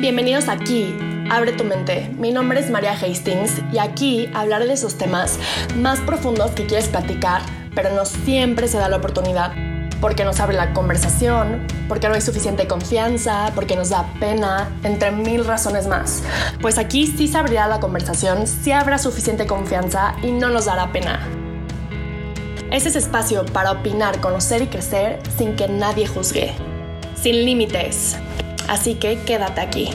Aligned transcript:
Bienvenidos 0.00 0.48
aquí, 0.48 0.96
Abre 1.30 1.52
tu 1.52 1.62
mente. 1.62 2.10
Mi 2.18 2.32
nombre 2.32 2.58
es 2.58 2.70
María 2.70 2.92
Hastings 2.92 3.60
y 3.70 3.78
aquí 3.78 4.30
hablaré 4.32 4.66
de 4.66 4.72
esos 4.72 4.96
temas 4.96 5.38
más 5.76 6.00
profundos 6.00 6.52
que 6.52 6.64
quieres 6.64 6.88
platicar, 6.88 7.42
pero 7.74 7.94
no 7.94 8.06
siempre 8.06 8.66
se 8.66 8.78
da 8.78 8.88
la 8.88 8.96
oportunidad. 8.96 9.52
Porque 10.00 10.24
nos 10.24 10.40
abre 10.40 10.56
la 10.56 10.72
conversación, 10.72 11.66
porque 11.86 12.08
no 12.08 12.14
hay 12.14 12.22
suficiente 12.22 12.66
confianza, 12.66 13.52
porque 13.54 13.76
nos 13.76 13.90
da 13.90 14.10
pena, 14.18 14.70
entre 14.84 15.10
mil 15.12 15.44
razones 15.44 15.86
más. 15.86 16.22
Pues 16.62 16.78
aquí 16.78 17.06
sí 17.06 17.28
se 17.28 17.36
abrirá 17.36 17.68
la 17.68 17.78
conversación, 17.78 18.46
sí 18.46 18.72
habrá 18.72 18.96
suficiente 18.96 19.46
confianza 19.46 20.16
y 20.22 20.32
no 20.32 20.48
nos 20.48 20.64
dará 20.64 20.90
pena. 20.92 21.28
Es 22.72 22.86
espacio 22.86 23.44
para 23.44 23.72
opinar, 23.72 24.18
conocer 24.20 24.62
y 24.62 24.66
crecer 24.66 25.18
sin 25.36 25.56
que 25.56 25.68
nadie 25.68 26.06
juzgue. 26.06 26.54
Sin 27.14 27.44
límites. 27.44 28.16
Así 28.70 28.94
que 28.94 29.18
quédate 29.24 29.60
aquí. 29.60 29.90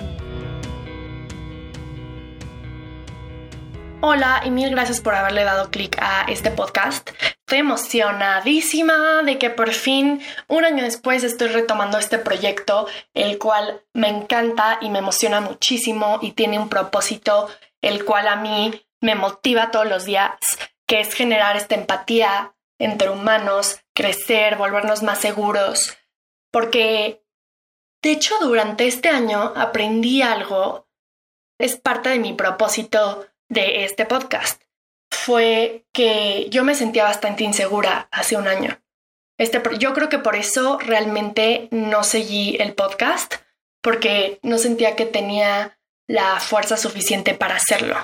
Hola 4.02 4.42
y 4.44 4.52
mil 4.52 4.70
gracias 4.70 5.00
por 5.00 5.16
haberle 5.16 5.46
dado 5.46 5.72
clic 5.72 5.98
a 6.02 6.26
este 6.28 6.52
podcast. 6.52 7.10
Estoy 7.40 7.60
emocionadísima 7.60 9.24
de 9.24 9.38
que 9.38 9.50
por 9.50 9.72
fin, 9.72 10.22
un 10.50 10.66
año 10.66 10.84
después, 10.84 11.24
estoy 11.24 11.48
retomando 11.48 11.98
este 11.98 12.18
proyecto, 12.18 12.86
el 13.14 13.38
cual 13.38 13.82
me 13.94 14.10
encanta 14.10 14.78
y 14.82 14.90
me 14.90 15.00
emociona 15.00 15.40
muchísimo 15.40 16.20
y 16.22 16.34
tiene 16.34 16.60
un 16.60 16.68
propósito, 16.68 17.48
el 17.82 18.04
cual 18.04 18.28
a 18.28 18.36
mí 18.36 18.86
me 19.00 19.16
motiva 19.16 19.72
todos 19.72 19.88
los 19.88 20.04
días, 20.04 20.32
que 20.86 21.00
es 21.00 21.14
generar 21.14 21.56
esta 21.56 21.76
empatía 21.76 22.54
entre 22.78 23.10
humanos, 23.10 23.80
crecer, 23.94 24.58
volvernos 24.58 25.02
más 25.02 25.20
seguros, 25.20 25.98
porque 26.52 27.25
de 28.06 28.12
hecho 28.12 28.36
durante 28.40 28.88
este 28.88 29.10
año 29.10 29.52
aprendí 29.56 30.22
algo, 30.22 30.88
es 31.60 31.76
parte 31.76 32.10
de 32.10 32.20
mi 32.20 32.32
propósito 32.34 33.28
de 33.50 33.84
este 33.84 34.06
podcast 34.06 34.66
fue 35.16 35.88
que 35.92 36.48
yo 36.52 36.64
me 36.64 36.76
sentía 36.76 37.04
bastante 37.04 37.44
insegura 37.44 38.08
hace 38.12 38.38
un 38.38 38.48
año. 38.48 38.80
Este, 39.40 39.60
yo 39.80 39.94
creo 39.94 40.08
que 40.08 40.20
por 40.20 40.36
eso 40.36 40.78
realmente 40.78 41.68
no 41.72 42.04
seguí 42.04 42.58
el 42.60 42.76
podcast, 42.76 43.36
porque 43.82 44.40
no 44.44 44.58
sentía 44.58 44.96
que 44.96 45.06
tenía 45.06 45.80
la 46.08 46.40
fuerza 46.40 46.78
suficiente 46.78 47.34
para 47.34 47.56
hacerlo. 47.56 47.98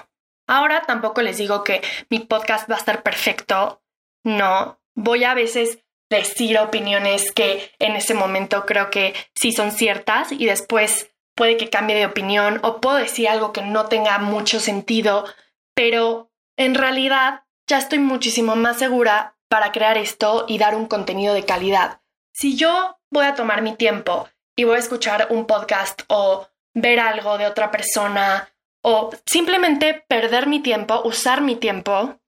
Ahora 0.47 0.81
tampoco 0.87 1.21
les 1.21 1.37
digo 1.37 1.63
que 1.63 1.81
mi 2.09 2.19
podcast 2.19 2.69
va 2.69 2.75
a 2.75 2.79
estar 2.79 3.03
perfecto, 3.03 3.81
no. 4.25 4.81
Voy 4.95 5.23
a 5.23 5.33
veces 5.33 5.79
decir 6.17 6.59
opiniones 6.59 7.31
que 7.31 7.71
en 7.79 7.95
ese 7.95 8.13
momento 8.13 8.65
creo 8.65 8.89
que 8.89 9.13
sí 9.33 9.51
son 9.51 9.71
ciertas 9.71 10.31
y 10.31 10.45
después 10.45 11.11
puede 11.35 11.57
que 11.57 11.69
cambie 11.69 11.95
de 11.95 12.05
opinión 12.05 12.59
o 12.63 12.81
puedo 12.81 12.97
decir 12.97 13.29
algo 13.29 13.53
que 13.53 13.61
no 13.61 13.87
tenga 13.87 14.17
mucho 14.19 14.59
sentido, 14.59 15.25
pero 15.73 16.29
en 16.57 16.75
realidad 16.75 17.43
ya 17.67 17.77
estoy 17.77 17.99
muchísimo 17.99 18.55
más 18.55 18.77
segura 18.77 19.37
para 19.49 19.71
crear 19.71 19.97
esto 19.97 20.45
y 20.47 20.57
dar 20.57 20.75
un 20.75 20.87
contenido 20.87 21.33
de 21.33 21.45
calidad. 21.45 22.01
Si 22.33 22.57
yo 22.57 22.99
voy 23.09 23.25
a 23.25 23.35
tomar 23.35 23.61
mi 23.61 23.75
tiempo 23.75 24.27
y 24.55 24.65
voy 24.65 24.75
a 24.75 24.79
escuchar 24.79 25.27
un 25.29 25.45
podcast 25.45 26.01
o 26.07 26.47
ver 26.73 26.99
algo 26.99 27.37
de 27.37 27.47
otra 27.47 27.71
persona 27.71 28.49
o 28.83 29.11
simplemente 29.25 30.05
perder 30.07 30.47
mi 30.47 30.59
tiempo, 30.59 31.01
usar 31.05 31.41
mi 31.41 31.55
tiempo, 31.55 32.19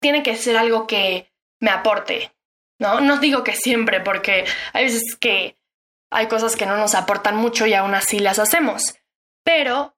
tiene 0.00 0.22
que 0.22 0.36
ser 0.36 0.56
algo 0.56 0.86
que 0.86 1.32
me 1.60 1.70
aporte. 1.70 2.32
No, 2.82 3.00
no 3.00 3.18
digo 3.18 3.44
que 3.44 3.54
siempre, 3.54 4.00
porque 4.00 4.44
hay 4.72 4.84
veces 4.84 5.16
que 5.16 5.56
hay 6.10 6.26
cosas 6.26 6.56
que 6.56 6.66
no 6.66 6.76
nos 6.76 6.94
aportan 6.94 7.36
mucho 7.36 7.66
y 7.66 7.74
aún 7.74 7.94
así 7.94 8.18
las 8.18 8.38
hacemos. 8.38 8.96
Pero, 9.44 9.96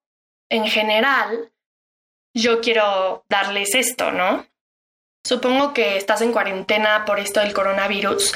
en 0.51 0.67
general, 0.67 1.51
yo 2.35 2.61
quiero 2.61 3.25
darles 3.29 3.75
esto, 3.75 4.13
¿no? 4.13 4.47
Supongo 5.27 5.73
que 5.73 5.97
estás 5.97 6.21
en 6.21 6.33
cuarentena 6.33 7.05
por 7.07 7.19
esto 7.19 7.41
del 7.41 7.55
coronavirus, 7.55 8.35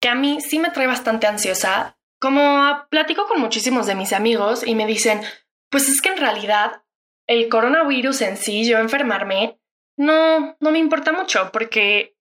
que 0.00 0.08
a 0.08 0.16
mí 0.16 0.40
sí 0.40 0.58
me 0.58 0.70
trae 0.70 0.88
bastante 0.88 1.26
ansiosa. 1.26 1.96
Como 2.20 2.86
platico 2.90 3.26
con 3.26 3.40
muchísimos 3.40 3.86
de 3.86 3.94
mis 3.94 4.12
amigos 4.12 4.66
y 4.66 4.74
me 4.74 4.86
dicen, 4.86 5.22
pues 5.70 5.88
es 5.88 6.00
que 6.00 6.08
en 6.08 6.18
realidad 6.18 6.82
el 7.28 7.48
coronavirus 7.48 8.22
en 8.22 8.36
sí, 8.36 8.68
yo 8.68 8.78
enfermarme, 8.78 9.58
no, 9.96 10.56
no 10.58 10.70
me 10.70 10.78
importa 10.78 11.12
mucho 11.12 11.50
porque 11.52 12.13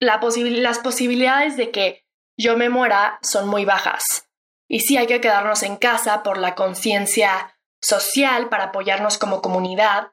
la 0.00 0.20
las 0.20 0.78
posibilidades 0.78 1.56
de 1.56 1.70
que 1.70 2.06
yo 2.38 2.56
me 2.56 2.68
muera 2.68 3.18
son 3.22 3.48
muy 3.48 3.64
bajas. 3.64 4.28
Y 4.68 4.80
sí 4.80 4.96
hay 4.96 5.06
que 5.06 5.20
quedarnos 5.20 5.62
en 5.62 5.76
casa 5.76 6.22
por 6.22 6.38
la 6.38 6.54
conciencia 6.54 7.58
social 7.80 8.48
para 8.48 8.64
apoyarnos 8.64 9.18
como 9.18 9.40
comunidad, 9.40 10.12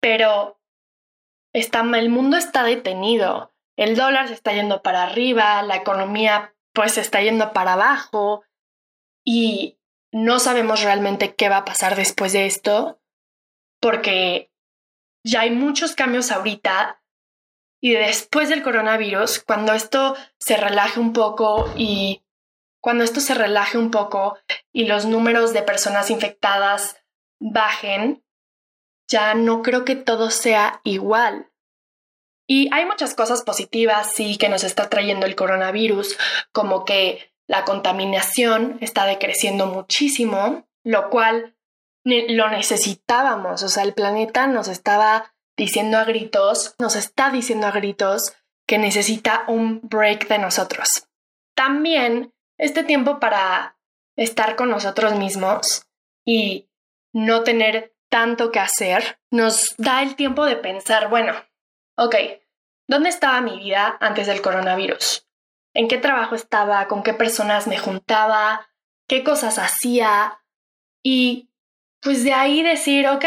pero 0.00 0.60
está, 1.52 1.80
el 1.80 2.08
mundo 2.08 2.36
está 2.36 2.64
detenido. 2.64 3.52
El 3.76 3.96
dólar 3.96 4.28
se 4.28 4.34
está 4.34 4.52
yendo 4.52 4.82
para 4.82 5.02
arriba, 5.02 5.62
la 5.62 5.76
economía 5.76 6.54
pues 6.72 6.94
se 6.94 7.00
está 7.00 7.20
yendo 7.20 7.52
para 7.52 7.74
abajo 7.74 8.44
y 9.24 9.78
no 10.10 10.38
sabemos 10.38 10.82
realmente 10.82 11.34
qué 11.34 11.48
va 11.48 11.58
a 11.58 11.64
pasar 11.64 11.96
después 11.96 12.32
de 12.32 12.46
esto 12.46 13.00
porque 13.80 14.50
ya 15.24 15.40
hay 15.40 15.50
muchos 15.50 15.94
cambios 15.94 16.30
ahorita 16.30 17.01
y 17.84 17.94
después 17.94 18.48
del 18.48 18.62
coronavirus, 18.62 19.40
cuando 19.40 19.72
esto 19.72 20.16
se 20.38 20.56
relaje 20.56 21.00
un 21.00 21.12
poco 21.12 21.68
y 21.76 22.22
cuando 22.80 23.02
esto 23.02 23.20
se 23.20 23.34
relaje 23.34 23.76
un 23.76 23.90
poco 23.90 24.38
y 24.72 24.86
los 24.86 25.04
números 25.04 25.52
de 25.52 25.62
personas 25.62 26.08
infectadas 26.08 26.96
bajen, 27.40 28.24
ya 29.08 29.34
no 29.34 29.62
creo 29.62 29.84
que 29.84 29.96
todo 29.96 30.30
sea 30.30 30.80
igual. 30.84 31.50
Y 32.46 32.72
hay 32.72 32.86
muchas 32.86 33.14
cosas 33.14 33.42
positivas, 33.42 34.12
sí, 34.14 34.38
que 34.38 34.48
nos 34.48 34.62
está 34.62 34.88
trayendo 34.88 35.26
el 35.26 35.34
coronavirus, 35.34 36.16
como 36.52 36.84
que 36.84 37.32
la 37.48 37.64
contaminación 37.64 38.78
está 38.80 39.06
decreciendo 39.06 39.66
muchísimo, 39.66 40.68
lo 40.84 41.10
cual 41.10 41.56
lo 42.04 42.48
necesitábamos, 42.48 43.62
o 43.64 43.68
sea, 43.68 43.82
el 43.82 43.94
planeta 43.94 44.46
nos 44.46 44.68
estaba 44.68 45.31
diciendo 45.62 45.96
a 45.96 46.04
gritos, 46.04 46.74
nos 46.80 46.96
está 46.96 47.30
diciendo 47.30 47.68
a 47.68 47.70
gritos 47.70 48.34
que 48.66 48.78
necesita 48.78 49.44
un 49.46 49.80
break 49.84 50.26
de 50.26 50.38
nosotros. 50.38 51.06
También 51.54 52.34
este 52.58 52.82
tiempo 52.82 53.20
para 53.20 53.78
estar 54.16 54.56
con 54.56 54.70
nosotros 54.70 55.14
mismos 55.14 55.86
y 56.26 56.68
no 57.12 57.44
tener 57.44 57.94
tanto 58.10 58.50
que 58.50 58.58
hacer, 58.58 59.20
nos 59.30 59.76
da 59.78 60.02
el 60.02 60.16
tiempo 60.16 60.46
de 60.46 60.56
pensar, 60.56 61.08
bueno, 61.08 61.32
ok, 61.96 62.16
¿dónde 62.88 63.10
estaba 63.10 63.40
mi 63.40 63.56
vida 63.56 63.96
antes 64.00 64.26
del 64.26 64.42
coronavirus? 64.42 65.28
¿En 65.74 65.86
qué 65.86 65.96
trabajo 65.96 66.34
estaba? 66.34 66.88
¿Con 66.88 67.04
qué 67.04 67.14
personas 67.14 67.68
me 67.68 67.78
juntaba? 67.78 68.68
¿Qué 69.06 69.22
cosas 69.22 69.60
hacía? 69.60 70.42
Y 71.04 71.50
pues 72.00 72.24
de 72.24 72.32
ahí 72.32 72.64
decir, 72.64 73.06
ok, 73.06 73.24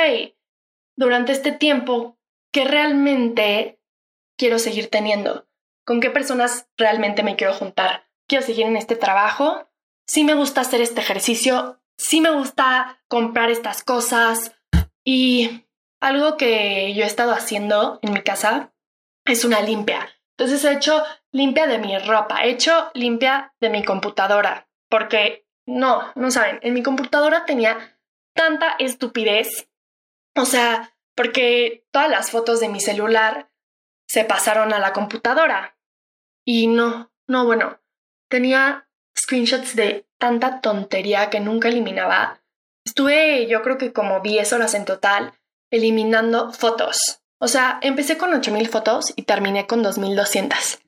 durante 0.98 1.32
este 1.32 1.54
tiempo, 1.54 2.15
¿qué 2.56 2.64
realmente 2.64 3.82
quiero 4.38 4.60
seguir 4.60 4.90
teniendo? 4.90 5.46
¿Con 5.86 6.00
qué 6.00 6.10
personas 6.10 6.70
realmente 6.78 7.22
me 7.22 7.36
quiero 7.36 7.54
juntar? 7.54 8.08
¿Quiero 8.30 8.46
seguir 8.46 8.66
en 8.66 8.78
este 8.78 8.96
trabajo? 8.96 9.68
Sí 10.08 10.24
me 10.24 10.36
gusta 10.36 10.62
hacer 10.62 10.80
este 10.80 11.02
ejercicio, 11.02 11.82
sí 11.98 12.22
me 12.22 12.32
gusta 12.32 13.04
comprar 13.10 13.52
estas 13.52 13.84
cosas, 13.84 14.56
y 15.04 15.66
algo 16.00 16.38
que 16.38 16.94
yo 16.94 17.04
he 17.04 17.08
estado 17.08 17.34
haciendo 17.34 18.00
en 18.02 18.14
mi 18.14 18.22
casa 18.22 18.74
es 19.26 19.44
una 19.44 19.60
limpia. 19.60 20.08
Entonces 20.38 20.64
he 20.64 20.72
hecho 20.72 21.04
limpia 21.34 21.68
de 21.68 21.78
mi 21.78 21.98
ropa, 21.98 22.46
he 22.46 22.52
hecho 22.52 22.90
limpia 22.94 23.54
de 23.60 23.70
mi 23.70 23.84
computadora, 23.84 24.70
porque 24.90 25.46
no, 25.66 26.10
no 26.16 26.32
saben, 26.32 26.60
en 26.62 26.74
mi 26.74 26.84
computadora 26.84 27.44
tenía 27.44 28.00
tanta 28.34 28.78
estupidez. 28.80 29.68
O 30.38 30.46
sea, 30.46 30.95
porque 31.16 31.86
todas 31.92 32.10
las 32.10 32.32
fotos 32.32 32.60
de 32.60 32.70
mi 32.70 32.80
celular 32.80 33.50
se 34.08 34.24
pasaron 34.24 34.74
a 34.74 34.80
la 34.80 34.94
computadora. 34.94 35.78
Y 36.46 36.68
no, 36.68 37.12
no, 37.28 37.46
bueno, 37.46 37.80
tenía 38.30 38.88
screenshots 39.18 39.76
de 39.76 40.06
tanta 40.18 40.62
tontería 40.62 41.30
que 41.30 41.40
nunca 41.40 41.70
eliminaba 41.70 42.42
Estuve 42.86 43.48
yo 43.48 43.62
creo 43.64 43.78
que 43.78 43.92
como 43.92 44.20
10 44.20 44.54
horas 44.54 44.74
en 44.76 44.86
total 44.86 45.34
eliminando 45.72 46.54
fotos. 46.54 47.22
O 47.40 47.48
sea, 47.48 47.80
empecé 47.82 48.18
con 48.18 48.34
8000 48.34 48.70
fotos 48.70 49.14
y 49.16 49.24
terminé 49.24 49.68
con 49.68 49.84
2200. 49.84 50.80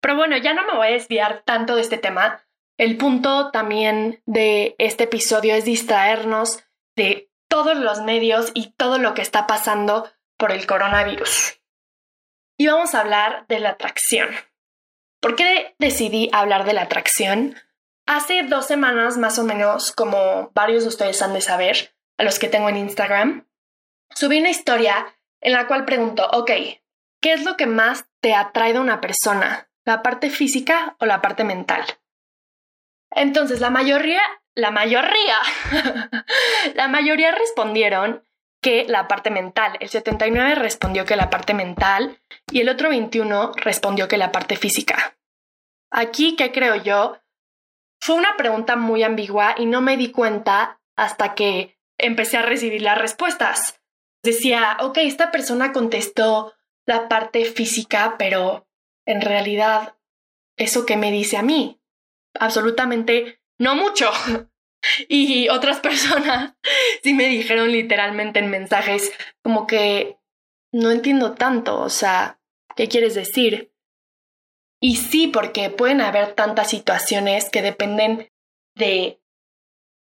Pero 0.00 0.16
bueno, 0.16 0.36
ya 0.36 0.54
no 0.54 0.64
me 0.66 0.76
voy 0.76 0.88
a 0.88 0.92
desviar 0.92 1.42
tanto 1.44 1.74
de 1.74 1.82
este 1.82 1.98
tema. 1.98 2.44
El 2.78 2.96
punto 2.96 3.50
también 3.50 4.22
de 4.24 4.74
este 4.78 5.04
episodio 5.04 5.54
es 5.54 5.64
distraernos 5.64 6.64
de 6.96 7.30
todos 7.52 7.76
los 7.76 8.00
medios 8.00 8.50
y 8.54 8.70
todo 8.78 8.96
lo 8.96 9.12
que 9.12 9.20
está 9.20 9.46
pasando 9.46 10.10
por 10.38 10.52
el 10.52 10.66
coronavirus. 10.66 11.60
Y 12.58 12.66
vamos 12.66 12.94
a 12.94 13.00
hablar 13.00 13.44
de 13.46 13.60
la 13.60 13.70
atracción. 13.70 14.30
¿Por 15.20 15.36
qué 15.36 15.74
decidí 15.78 16.30
hablar 16.32 16.64
de 16.64 16.72
la 16.72 16.84
atracción? 16.84 17.56
Hace 18.06 18.44
dos 18.44 18.64
semanas 18.64 19.18
más 19.18 19.38
o 19.38 19.44
menos, 19.44 19.92
como 19.92 20.50
varios 20.54 20.84
de 20.84 20.88
ustedes 20.88 21.20
han 21.20 21.34
de 21.34 21.42
saber, 21.42 21.94
a 22.16 22.24
los 22.24 22.38
que 22.38 22.48
tengo 22.48 22.70
en 22.70 22.78
Instagram, 22.78 23.46
subí 24.14 24.38
una 24.40 24.48
historia 24.48 25.14
en 25.42 25.52
la 25.52 25.66
cual 25.66 25.84
pregunto, 25.84 26.26
ok, 26.32 26.52
¿qué 27.20 27.34
es 27.34 27.44
lo 27.44 27.58
que 27.58 27.66
más 27.66 28.06
te 28.22 28.34
atrae 28.34 28.72
de 28.72 28.80
una 28.80 29.02
persona? 29.02 29.68
¿La 29.84 30.02
parte 30.02 30.30
física 30.30 30.96
o 31.00 31.04
la 31.04 31.20
parte 31.20 31.44
mental? 31.44 31.84
Entonces, 33.10 33.60
la 33.60 33.68
mayoría, 33.68 34.22
la 34.54 34.70
mayoría, 34.70 35.38
la 36.74 36.88
mayoría 36.88 37.32
respondieron 37.32 38.24
que 38.62 38.84
la 38.86 39.08
parte 39.08 39.30
mental. 39.30 39.76
El 39.80 39.88
79 39.88 40.54
respondió 40.54 41.04
que 41.04 41.16
la 41.16 41.30
parte 41.30 41.52
mental 41.52 42.18
y 42.50 42.60
el 42.60 42.68
otro 42.68 42.90
21 42.90 43.52
respondió 43.56 44.08
que 44.08 44.16
la 44.16 44.30
parte 44.32 44.56
física. 44.56 45.16
Aquí, 45.90 46.36
¿qué 46.36 46.52
creo 46.52 46.76
yo? 46.76 47.18
Fue 48.00 48.14
una 48.14 48.36
pregunta 48.36 48.76
muy 48.76 49.02
ambigua 49.02 49.54
y 49.58 49.66
no 49.66 49.80
me 49.80 49.96
di 49.96 50.10
cuenta 50.10 50.80
hasta 50.96 51.34
que 51.34 51.76
empecé 51.98 52.36
a 52.36 52.42
recibir 52.42 52.82
las 52.82 52.98
respuestas. 52.98 53.80
Decía, 54.22 54.76
ok, 54.80 54.98
esta 54.98 55.32
persona 55.32 55.72
contestó 55.72 56.54
la 56.86 57.08
parte 57.08 57.44
física, 57.44 58.14
pero 58.18 58.66
en 59.06 59.20
realidad, 59.20 59.96
¿eso 60.56 60.86
qué 60.86 60.96
me 60.96 61.10
dice 61.10 61.36
a 61.36 61.42
mí? 61.42 61.80
Absolutamente 62.38 63.41
no 63.58 63.74
mucho. 63.74 64.10
Y 65.08 65.48
otras 65.48 65.78
personas 65.78 66.54
sí 67.04 67.14
me 67.14 67.28
dijeron 67.28 67.70
literalmente 67.70 68.40
en 68.40 68.50
mensajes 68.50 69.12
como 69.40 69.68
que 69.68 70.18
no 70.72 70.90
entiendo 70.90 71.34
tanto, 71.34 71.78
o 71.80 71.88
sea, 71.88 72.40
¿qué 72.74 72.88
quieres 72.88 73.14
decir? 73.14 73.72
Y 74.80 74.96
sí, 74.96 75.28
porque 75.28 75.70
pueden 75.70 76.00
haber 76.00 76.34
tantas 76.34 76.70
situaciones 76.70 77.48
que 77.48 77.62
dependen 77.62 78.32
de 78.74 79.22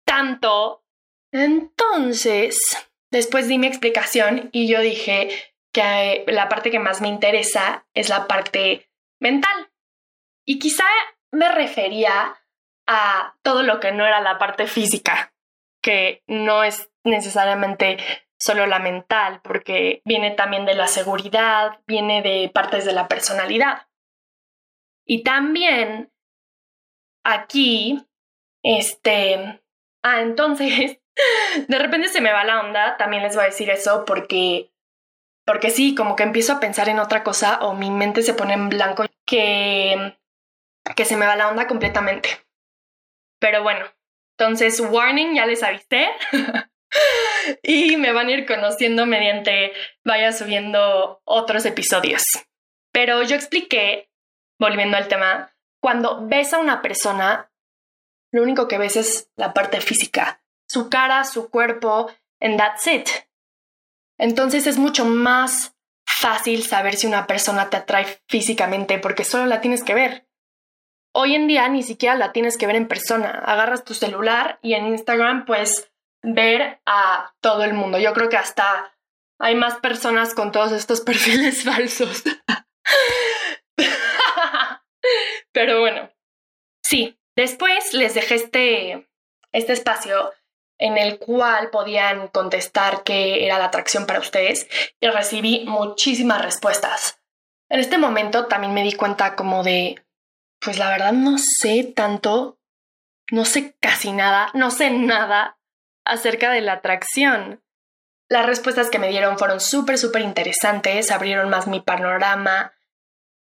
tanto. 0.04 0.84
Entonces, 1.32 2.58
después 3.12 3.46
di 3.46 3.58
mi 3.58 3.68
explicación 3.68 4.48
y 4.52 4.66
yo 4.66 4.80
dije 4.80 5.28
que 5.72 6.24
la 6.26 6.48
parte 6.48 6.70
que 6.70 6.78
más 6.78 7.00
me 7.00 7.08
interesa 7.08 7.86
es 7.94 8.08
la 8.08 8.26
parte 8.26 8.90
mental. 9.20 9.70
Y 10.44 10.58
quizá 10.58 10.86
me 11.32 11.52
refería 11.52 12.34
a 12.86 13.34
todo 13.42 13.62
lo 13.62 13.80
que 13.80 13.92
no 13.92 14.06
era 14.06 14.20
la 14.20 14.38
parte 14.38 14.66
física, 14.66 15.32
que 15.82 16.22
no 16.26 16.62
es 16.62 16.90
necesariamente 17.04 17.98
solo 18.38 18.66
la 18.66 18.78
mental, 18.78 19.40
porque 19.42 20.02
viene 20.04 20.30
también 20.30 20.66
de 20.66 20.74
la 20.74 20.88
seguridad, 20.88 21.80
viene 21.86 22.22
de 22.22 22.50
partes 22.52 22.84
de 22.84 22.92
la 22.92 23.08
personalidad. 23.08 23.86
Y 25.06 25.22
también 25.22 26.12
aquí, 27.24 28.04
este, 28.62 29.60
ah, 30.02 30.20
entonces, 30.20 30.98
de 31.68 31.78
repente 31.78 32.08
se 32.08 32.20
me 32.20 32.32
va 32.32 32.44
la 32.44 32.60
onda, 32.60 32.96
también 32.96 33.22
les 33.22 33.34
voy 33.34 33.44
a 33.44 33.48
decir 33.48 33.70
eso 33.70 34.04
porque, 34.04 34.70
porque 35.44 35.70
sí, 35.70 35.94
como 35.94 36.16
que 36.16 36.24
empiezo 36.24 36.52
a 36.54 36.60
pensar 36.60 36.88
en 36.88 36.98
otra 36.98 37.22
cosa 37.22 37.58
o 37.62 37.74
mi 37.74 37.90
mente 37.90 38.22
se 38.22 38.34
pone 38.34 38.54
en 38.54 38.68
blanco 38.68 39.04
que, 39.24 40.16
que 40.94 41.04
se 41.04 41.16
me 41.16 41.26
va 41.26 41.36
la 41.36 41.48
onda 41.48 41.66
completamente. 41.66 42.45
Pero 43.38 43.62
bueno, 43.62 43.84
entonces, 44.38 44.80
warning, 44.80 45.34
ya 45.34 45.46
les 45.46 45.62
avisé. 45.62 46.08
y 47.62 47.96
me 47.96 48.12
van 48.12 48.28
a 48.28 48.32
ir 48.32 48.46
conociendo 48.46 49.06
mediante 49.06 49.72
vaya 50.04 50.32
subiendo 50.32 51.20
otros 51.24 51.64
episodios. 51.64 52.22
Pero 52.92 53.22
yo 53.22 53.36
expliqué, 53.36 54.10
volviendo 54.58 54.96
al 54.96 55.08
tema, 55.08 55.54
cuando 55.80 56.26
ves 56.26 56.52
a 56.52 56.58
una 56.58 56.82
persona, 56.82 57.50
lo 58.32 58.42
único 58.42 58.68
que 58.68 58.78
ves 58.78 58.96
es 58.96 59.30
la 59.36 59.52
parte 59.52 59.80
física, 59.80 60.42
su 60.68 60.88
cara, 60.88 61.24
su 61.24 61.50
cuerpo, 61.50 62.10
and 62.40 62.58
that's 62.58 62.86
it. 62.86 63.08
Entonces 64.18 64.66
es 64.66 64.78
mucho 64.78 65.04
más 65.04 65.76
fácil 66.06 66.64
saber 66.64 66.96
si 66.96 67.06
una 67.06 67.26
persona 67.26 67.68
te 67.68 67.76
atrae 67.76 68.20
físicamente 68.28 68.98
porque 68.98 69.24
solo 69.24 69.46
la 69.46 69.60
tienes 69.60 69.82
que 69.82 69.94
ver. 69.94 70.25
Hoy 71.18 71.34
en 71.34 71.46
día 71.46 71.66
ni 71.70 71.82
siquiera 71.82 72.14
la 72.14 72.32
tienes 72.32 72.58
que 72.58 72.66
ver 72.66 72.76
en 72.76 72.88
persona. 72.88 73.30
Agarras 73.30 73.84
tu 73.84 73.94
celular 73.94 74.58
y 74.60 74.74
en 74.74 74.88
Instagram 74.88 75.46
puedes 75.46 75.90
ver 76.22 76.82
a 76.84 77.34
todo 77.40 77.64
el 77.64 77.72
mundo. 77.72 77.98
Yo 77.98 78.12
creo 78.12 78.28
que 78.28 78.36
hasta 78.36 78.94
hay 79.38 79.54
más 79.54 79.76
personas 79.76 80.34
con 80.34 80.52
todos 80.52 80.72
estos 80.72 81.00
perfiles 81.06 81.64
falsos. 81.64 82.22
Pero 85.52 85.80
bueno, 85.80 86.10
sí. 86.84 87.18
Después 87.34 87.94
les 87.94 88.12
dejé 88.12 88.34
este, 88.34 89.08
este 89.52 89.72
espacio 89.72 90.34
en 90.78 90.98
el 90.98 91.18
cual 91.18 91.70
podían 91.70 92.28
contestar 92.28 93.04
qué 93.04 93.46
era 93.46 93.58
la 93.58 93.64
atracción 93.64 94.04
para 94.04 94.20
ustedes 94.20 94.68
y 95.00 95.06
recibí 95.08 95.64
muchísimas 95.66 96.42
respuestas. 96.42 97.22
En 97.70 97.80
este 97.80 97.96
momento 97.96 98.48
también 98.48 98.74
me 98.74 98.82
di 98.82 98.92
cuenta 98.92 99.34
como 99.34 99.62
de 99.62 100.05
pues 100.66 100.80
la 100.80 100.90
verdad 100.90 101.12
no 101.12 101.36
sé 101.38 101.84
tanto, 101.84 102.58
no 103.30 103.44
sé 103.44 103.76
casi 103.78 104.10
nada, 104.10 104.50
no 104.52 104.72
sé 104.72 104.90
nada 104.90 105.60
acerca 106.04 106.50
de 106.50 106.60
la 106.60 106.72
atracción. 106.72 107.62
Las 108.28 108.46
respuestas 108.46 108.90
que 108.90 108.98
me 108.98 109.08
dieron 109.08 109.38
fueron 109.38 109.60
súper, 109.60 109.96
súper 109.96 110.22
interesantes, 110.22 111.12
abrieron 111.12 111.50
más 111.50 111.68
mi 111.68 111.80
panorama. 111.80 112.72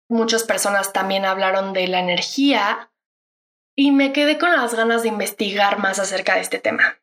Muchas 0.06 0.42
personas 0.42 0.92
también 0.92 1.24
hablaron 1.24 1.72
de 1.72 1.88
la 1.88 1.98
energía 1.98 2.92
y 3.74 3.90
me 3.90 4.12
quedé 4.12 4.36
con 4.36 4.52
las 4.52 4.74
ganas 4.74 5.00
de 5.02 5.08
investigar 5.08 5.78
más 5.78 5.98
acerca 5.98 6.34
de 6.34 6.42
este 6.42 6.58
tema. 6.58 6.98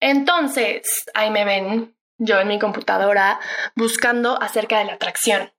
Entonces, 0.00 1.04
ahí 1.12 1.30
me 1.30 1.44
ven, 1.44 1.94
yo 2.16 2.40
en 2.40 2.48
mi 2.48 2.58
computadora, 2.58 3.38
buscando 3.76 4.40
acerca 4.40 4.78
de 4.78 4.86
la 4.86 4.94
atracción. 4.94 5.52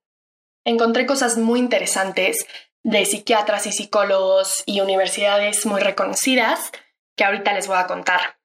Encontré 0.64 1.06
cosas 1.06 1.38
muy 1.38 1.60
interesantes 1.60 2.48
de 2.82 3.04
psiquiatras 3.04 3.66
y 3.66 3.72
psicólogos 3.72 4.62
y 4.66 4.80
universidades 4.80 5.66
muy 5.66 5.80
reconocidas 5.80 6.72
que 7.16 7.24
ahorita 7.24 7.52
les 7.52 7.66
voy 7.66 7.76
a 7.76 7.86
contar. 7.86 8.38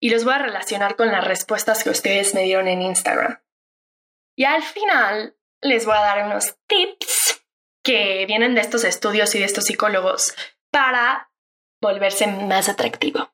Y 0.00 0.10
los 0.10 0.24
voy 0.24 0.34
a 0.34 0.38
relacionar 0.38 0.96
con 0.96 1.10
las 1.12 1.24
respuestas 1.24 1.82
que 1.84 1.90
ustedes 1.90 2.34
me 2.34 2.42
dieron 2.42 2.68
en 2.68 2.82
Instagram. 2.82 3.40
Y 4.36 4.44
al 4.44 4.62
final 4.62 5.36
les 5.60 5.86
voy 5.86 5.96
a 5.96 6.00
dar 6.00 6.26
unos 6.26 6.56
tips 6.66 7.44
que 7.84 8.24
vienen 8.26 8.54
de 8.54 8.60
estos 8.60 8.84
estudios 8.84 9.34
y 9.34 9.38
de 9.38 9.44
estos 9.44 9.64
psicólogos 9.64 10.34
para 10.70 11.30
volverse 11.80 12.26
más 12.26 12.68
atractivo. 12.68 13.32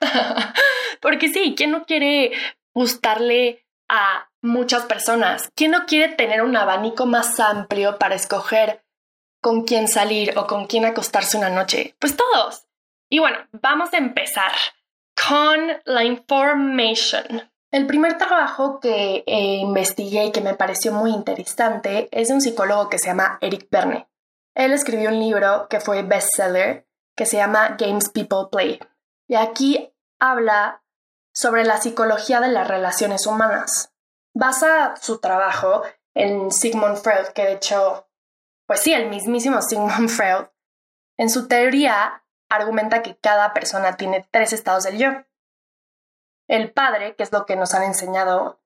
Porque 1.00 1.28
sí, 1.28 1.54
¿quién 1.56 1.70
no 1.70 1.84
quiere 1.84 2.32
gustarle 2.74 3.66
a 3.88 4.30
muchas 4.42 4.84
personas? 4.84 5.50
¿Quién 5.54 5.70
no 5.70 5.86
quiere 5.86 6.14
tener 6.14 6.42
un 6.42 6.56
abanico 6.56 7.06
más 7.06 7.40
amplio 7.40 7.98
para 7.98 8.14
escoger 8.14 8.84
con 9.40 9.62
quién 9.64 9.88
salir 9.88 10.36
o 10.38 10.46
con 10.46 10.66
quién 10.66 10.84
acostarse 10.84 11.36
una 11.36 11.50
noche? 11.50 11.94
Pues 11.98 12.16
todos. 12.16 12.66
Y 13.08 13.18
bueno, 13.18 13.38
vamos 13.52 13.92
a 13.92 13.98
empezar 13.98 14.52
con 15.28 15.80
la 15.84 16.04
information. 16.04 17.50
El 17.72 17.86
primer 17.86 18.18
trabajo 18.18 18.80
que 18.80 19.22
eh, 19.26 19.56
investigué 19.56 20.26
y 20.26 20.32
que 20.32 20.40
me 20.40 20.54
pareció 20.54 20.92
muy 20.92 21.10
interesante 21.10 22.08
es 22.10 22.28
de 22.28 22.34
un 22.34 22.40
psicólogo 22.40 22.88
que 22.88 22.98
se 22.98 23.08
llama 23.08 23.38
Eric 23.40 23.68
Berne. 23.70 24.08
Él 24.54 24.72
escribió 24.72 25.10
un 25.10 25.20
libro 25.20 25.68
que 25.68 25.80
fue 25.80 26.02
bestseller 26.02 26.86
que 27.16 27.26
se 27.26 27.36
llama 27.36 27.76
Games 27.78 28.08
People 28.10 28.48
Play. 28.50 28.80
Y 29.28 29.36
aquí 29.36 29.92
habla 30.18 30.82
sobre 31.32 31.64
la 31.64 31.80
psicología 31.80 32.40
de 32.40 32.48
las 32.48 32.66
relaciones 32.66 33.26
humanas. 33.26 33.92
Basa 34.34 34.94
su 35.00 35.20
trabajo 35.20 35.82
en 36.14 36.50
Sigmund 36.50 36.96
Freud, 36.96 37.28
que 37.34 37.44
de 37.44 37.52
hecho 37.52 38.08
pues 38.70 38.82
sí, 38.82 38.92
el 38.92 39.08
mismísimo 39.08 39.60
Sigmund 39.62 40.08
Freud, 40.16 40.46
en 41.16 41.28
su 41.28 41.48
teoría, 41.48 42.22
argumenta 42.48 43.02
que 43.02 43.16
cada 43.16 43.52
persona 43.52 43.96
tiene 43.96 44.28
tres 44.30 44.52
estados 44.52 44.84
del 44.84 44.96
yo. 44.96 45.08
El 46.46 46.72
padre, 46.72 47.16
que 47.16 47.24
es 47.24 47.32
lo 47.32 47.46
que 47.46 47.56
nos 47.56 47.74
han 47.74 47.82
enseñado, 47.82 48.60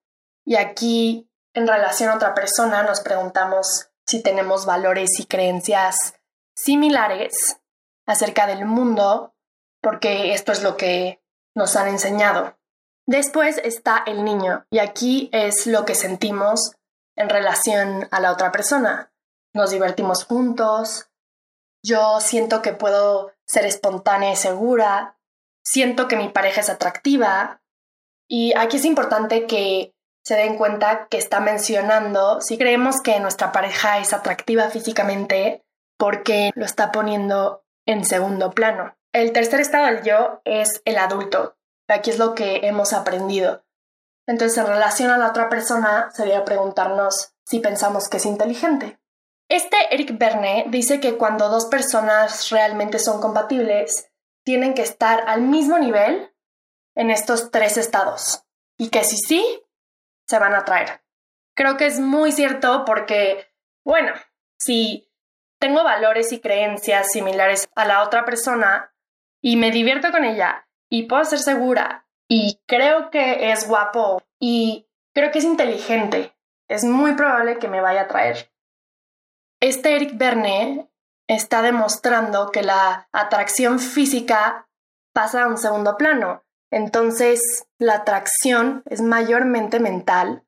y 0.45 0.57
aquí, 0.57 1.33
en 1.55 1.67
relación 1.67 2.11
a 2.11 2.17
otra 2.17 2.35
persona, 2.35 2.83
nos 2.83 3.01
preguntamos 3.01 3.89
si 4.05 4.23
tenemos 4.23 4.67
valores 4.67 5.19
y 5.19 5.25
creencias 5.25 6.13
similares 6.55 7.63
acerca 8.05 8.47
del 8.47 8.67
mundo, 8.67 9.35
porque 9.81 10.35
esto 10.35 10.53
es 10.53 10.63
lo 10.63 10.77
que 10.77 11.25
nos 11.55 11.77
han 11.77 11.89
enseñado. 11.89 12.59
Después 13.07 13.57
está 13.65 14.03
el 14.07 14.23
niño, 14.23 14.67
y 14.69 14.81
aquí 14.81 15.31
es 15.33 15.67
lo 15.67 15.87
que 15.87 15.95
sentimos 15.95 16.73
en 17.17 17.31
relación 17.31 18.07
a 18.11 18.21
la 18.21 18.33
otra 18.33 18.53
persona 18.53 19.14
nos 19.55 19.71
divertimos 19.71 20.25
juntos, 20.25 21.09
yo 21.83 22.21
siento 22.21 22.63
que 22.63 22.73
puedo 22.73 23.33
ser 23.47 23.67
espontánea 23.67 24.33
y 24.33 24.37
segura, 24.37 25.19
siento 25.65 26.09
que 26.09 26.17
mi 26.17 26.29
pareja 26.29 26.61
es 26.61 26.71
atractiva 26.71 27.63
y 28.29 28.55
aquí 28.57 28.79
es 28.79 28.85
importante 28.85 29.47
que 29.47 29.95
se 30.25 30.37
den 30.37 30.57
cuenta 30.57 31.07
que 31.09 31.19
está 31.19 31.41
mencionando 31.41 32.41
si 32.41 32.57
creemos 32.57 33.01
que 33.03 33.21
nuestra 33.21 33.53
pareja 33.53 33.99
es 33.99 34.13
atractiva 34.13 34.71
físicamente 34.71 35.65
porque 35.99 36.51
lo 36.55 36.65
está 36.65 36.91
poniendo 36.91 37.65
en 37.87 38.05
segundo 38.05 38.53
plano. 38.53 38.97
El 39.13 39.33
tercer 39.33 39.61
estado 39.61 39.87
del 39.87 40.03
yo 40.03 40.41
es 40.45 40.83
el 40.87 40.99
adulto. 40.99 41.57
Aquí 41.89 42.11
es 42.11 42.19
lo 42.19 42.35
que 42.35 42.67
hemos 42.67 42.93
aprendido. 42.93 43.65
Entonces, 44.27 44.57
en 44.59 44.67
relación 44.67 45.11
a 45.11 45.19
la 45.19 45.29
otra 45.29 45.51
persona, 45.51 46.11
sería 46.13 46.45
preguntarnos 46.45 47.35
si 47.45 47.61
pensamos 47.61 48.09
que 48.09 48.17
es 48.17 48.27
inteligente. 48.27 48.99
Este 49.49 49.77
Eric 49.91 50.17
Berne 50.19 50.65
dice 50.69 51.01
que 51.01 51.17
cuando 51.17 51.49
dos 51.49 51.67
personas 51.67 52.51
realmente 52.51 52.99
son 52.99 53.21
compatibles, 53.21 54.11
tienen 54.45 54.75
que 54.75 54.83
estar 54.83 55.25
al 55.27 55.43
mismo 55.43 55.79
nivel 55.79 56.33
en 56.95 57.11
estos 57.11 57.51
tres 57.51 57.77
estados 57.77 58.45
y 58.79 58.91
que 58.91 59.05
si 59.05 59.17
sí, 59.17 59.63
se 60.27 60.39
van 60.39 60.55
a 60.55 60.59
atraer. 60.59 61.03
Creo 61.55 61.77
que 61.77 61.87
es 61.87 62.01
muy 62.01 62.33
cierto 62.33 62.85
porque, 62.85 63.47
bueno, 63.85 64.13
si 64.59 65.11
tengo 65.61 65.85
valores 65.85 66.33
y 66.33 66.41
creencias 66.41 67.09
similares 67.13 67.69
a 67.75 67.85
la 67.85 68.03
otra 68.03 68.25
persona 68.25 68.95
y 69.43 69.57
me 69.57 69.71
divierto 69.71 70.11
con 70.11 70.25
ella 70.25 70.69
y 70.91 71.05
puedo 71.05 71.25
ser 71.25 71.39
segura 71.39 72.07
y 72.29 72.61
creo 72.67 73.11
que 73.11 73.53
es 73.53 73.69
guapo 73.69 74.23
y 74.41 74.89
creo 75.15 75.31
que 75.31 75.39
es 75.39 75.45
inteligente, 75.45 76.35
es 76.69 76.85
muy 76.85 77.13
probable 77.15 77.59
que 77.59 77.69
me 77.69 77.81
vaya 77.81 78.01
a 78.01 78.05
atraer. 78.05 78.54
Este 79.67 79.97
Eric 79.97 80.19
Berne 80.19 80.91
está 81.27 81.63
demostrando 81.63 82.51
que 82.51 82.63
la 82.63 83.09
atracción 83.13 83.79
física 83.79 84.69
pasa 85.15 85.45
a 85.45 85.47
un 85.47 85.57
segundo 85.57 85.97
plano. 85.97 86.45
Entonces, 86.71 87.67
la 87.79 87.95
atracción 87.95 88.83
es 88.85 89.01
mayormente 89.01 89.81
mental, 89.81 90.45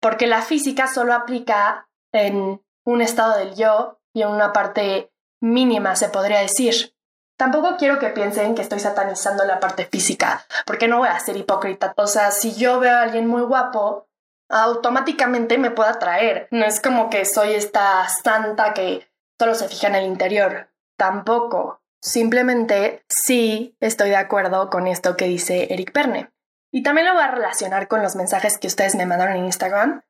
porque 0.00 0.26
la 0.26 0.42
física 0.42 0.88
solo 0.88 1.14
aplica 1.14 1.88
en 2.12 2.60
un 2.84 3.00
estado 3.00 3.38
del 3.38 3.54
yo 3.54 4.00
y 4.12 4.22
en 4.22 4.30
una 4.30 4.52
parte 4.52 5.12
mínima, 5.40 5.94
se 5.94 6.08
podría 6.08 6.40
decir. 6.40 6.96
Tampoco 7.38 7.76
quiero 7.76 8.00
que 8.00 8.08
piensen 8.08 8.56
que 8.56 8.62
estoy 8.62 8.80
satanizando 8.80 9.44
la 9.44 9.60
parte 9.60 9.86
física, 9.86 10.44
porque 10.66 10.88
no 10.88 10.98
voy 10.98 11.10
a 11.10 11.20
ser 11.20 11.36
hipócrita. 11.36 11.94
O 11.96 12.08
sea, 12.08 12.32
si 12.32 12.56
yo 12.56 12.80
veo 12.80 12.96
a 12.96 13.02
alguien 13.02 13.28
muy 13.28 13.42
guapo, 13.42 14.07
automáticamente 14.48 15.58
me 15.58 15.70
puede 15.70 15.90
atraer. 15.90 16.48
No 16.50 16.64
es 16.64 16.80
como 16.80 17.10
que 17.10 17.24
soy 17.24 17.54
esta 17.54 18.08
santa 18.08 18.74
que 18.74 19.08
solo 19.38 19.54
se 19.54 19.68
fija 19.68 19.88
en 19.88 19.94
el 19.96 20.06
interior. 20.06 20.70
Tampoco. 20.96 21.82
Simplemente 22.00 23.04
sí 23.08 23.76
estoy 23.80 24.10
de 24.10 24.16
acuerdo 24.16 24.70
con 24.70 24.86
esto 24.86 25.16
que 25.16 25.26
dice 25.26 25.72
Eric 25.72 25.92
Perne. 25.92 26.30
Y 26.70 26.82
también 26.82 27.06
lo 27.06 27.14
voy 27.14 27.22
a 27.22 27.30
relacionar 27.30 27.88
con 27.88 28.02
los 28.02 28.14
mensajes 28.14 28.58
que 28.58 28.66
ustedes 28.66 28.94
me 28.94 29.06
mandaron 29.06 29.36
en 29.36 29.46
Instagram. 29.46 30.02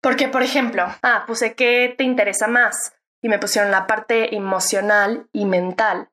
Porque, 0.00 0.28
por 0.28 0.42
ejemplo, 0.42 0.86
ah, 1.02 1.24
puse 1.26 1.54
qué 1.54 1.92
te 1.96 2.04
interesa 2.04 2.46
más 2.46 2.94
y 3.20 3.28
me 3.28 3.38
pusieron 3.38 3.70
la 3.70 3.86
parte 3.86 4.36
emocional 4.36 5.28
y 5.32 5.44
mental. 5.44 6.10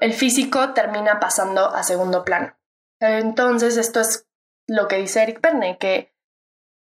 El 0.00 0.12
físico 0.12 0.74
termina 0.74 1.18
pasando 1.18 1.74
a 1.74 1.82
segundo 1.82 2.24
plano. 2.24 2.54
Entonces, 3.00 3.78
esto 3.78 4.00
es 4.00 4.26
lo 4.68 4.86
que 4.86 4.96
dice 4.96 5.22
Eric 5.22 5.40
Perne, 5.40 5.78
que 5.78 6.11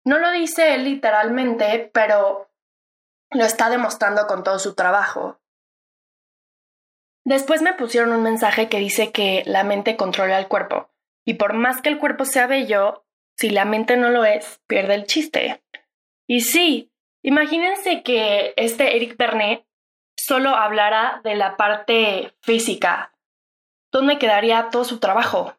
no 0.10 0.18
lo 0.18 0.32
dice 0.32 0.74
él 0.74 0.86
literalmente, 0.86 1.92
pero 1.94 2.50
lo 3.30 3.46
está 3.46 3.70
demostrando 3.70 4.26
con 4.26 4.44
todo 4.44 4.58
su 4.58 4.74
trabajo. 4.74 5.40
Después 7.24 7.62
me 7.62 7.76
pusieron 7.76 8.12
un 8.14 8.24
mensaje 8.24 8.70
que 8.70 8.80
dice 8.80 9.12
que 9.12 9.44
la 9.46 9.64
mente 9.64 9.98
controla 9.98 10.40
el 10.40 10.48
cuerpo, 10.48 10.90
y 11.26 11.36
por 11.36 11.54
más 11.54 11.84
que 11.84 11.90
el 11.90 12.00
cuerpo 12.00 12.26
sea 12.26 12.48
bello, 12.48 13.06
si 13.38 13.52
la 13.52 13.66
mente 13.66 13.98
no 13.98 14.10
lo 14.10 14.26
es, 14.26 14.60
pierde 14.66 14.96
el 14.96 15.06
chiste. 15.06 15.64
Y 16.28 16.42
sí, 16.42 16.92
imagínense 17.22 18.02
que 18.02 18.56
este 18.58 18.96
Eric 18.96 19.16
Bernet 19.16 19.64
solo 20.18 20.56
hablara 20.56 21.22
de 21.24 21.36
la 21.36 21.56
parte 21.56 22.36
física. 22.42 23.14
¿Dónde 23.92 24.18
quedaría 24.18 24.70
todo 24.72 24.86
su 24.86 25.00
trabajo? 25.00 25.56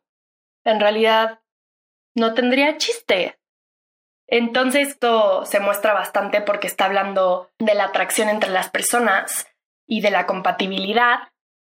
En 0.65 0.81
realidad, 0.81 1.41
no 2.17 2.35
tendría 2.35 2.79
chiste. 2.79 3.40
Entonces 4.31 4.89
esto 4.89 5.45
se 5.45 5.59
muestra 5.59 5.93
bastante 5.93 6.41
porque 6.41 6.69
está 6.69 6.85
hablando 6.85 7.51
de 7.59 7.75
la 7.75 7.87
atracción 7.87 8.29
entre 8.29 8.51
las 8.51 8.71
personas 8.71 9.49
y 9.87 10.01
de 10.01 10.13
la 10.13 10.25
compatibilidad. 10.27 11.19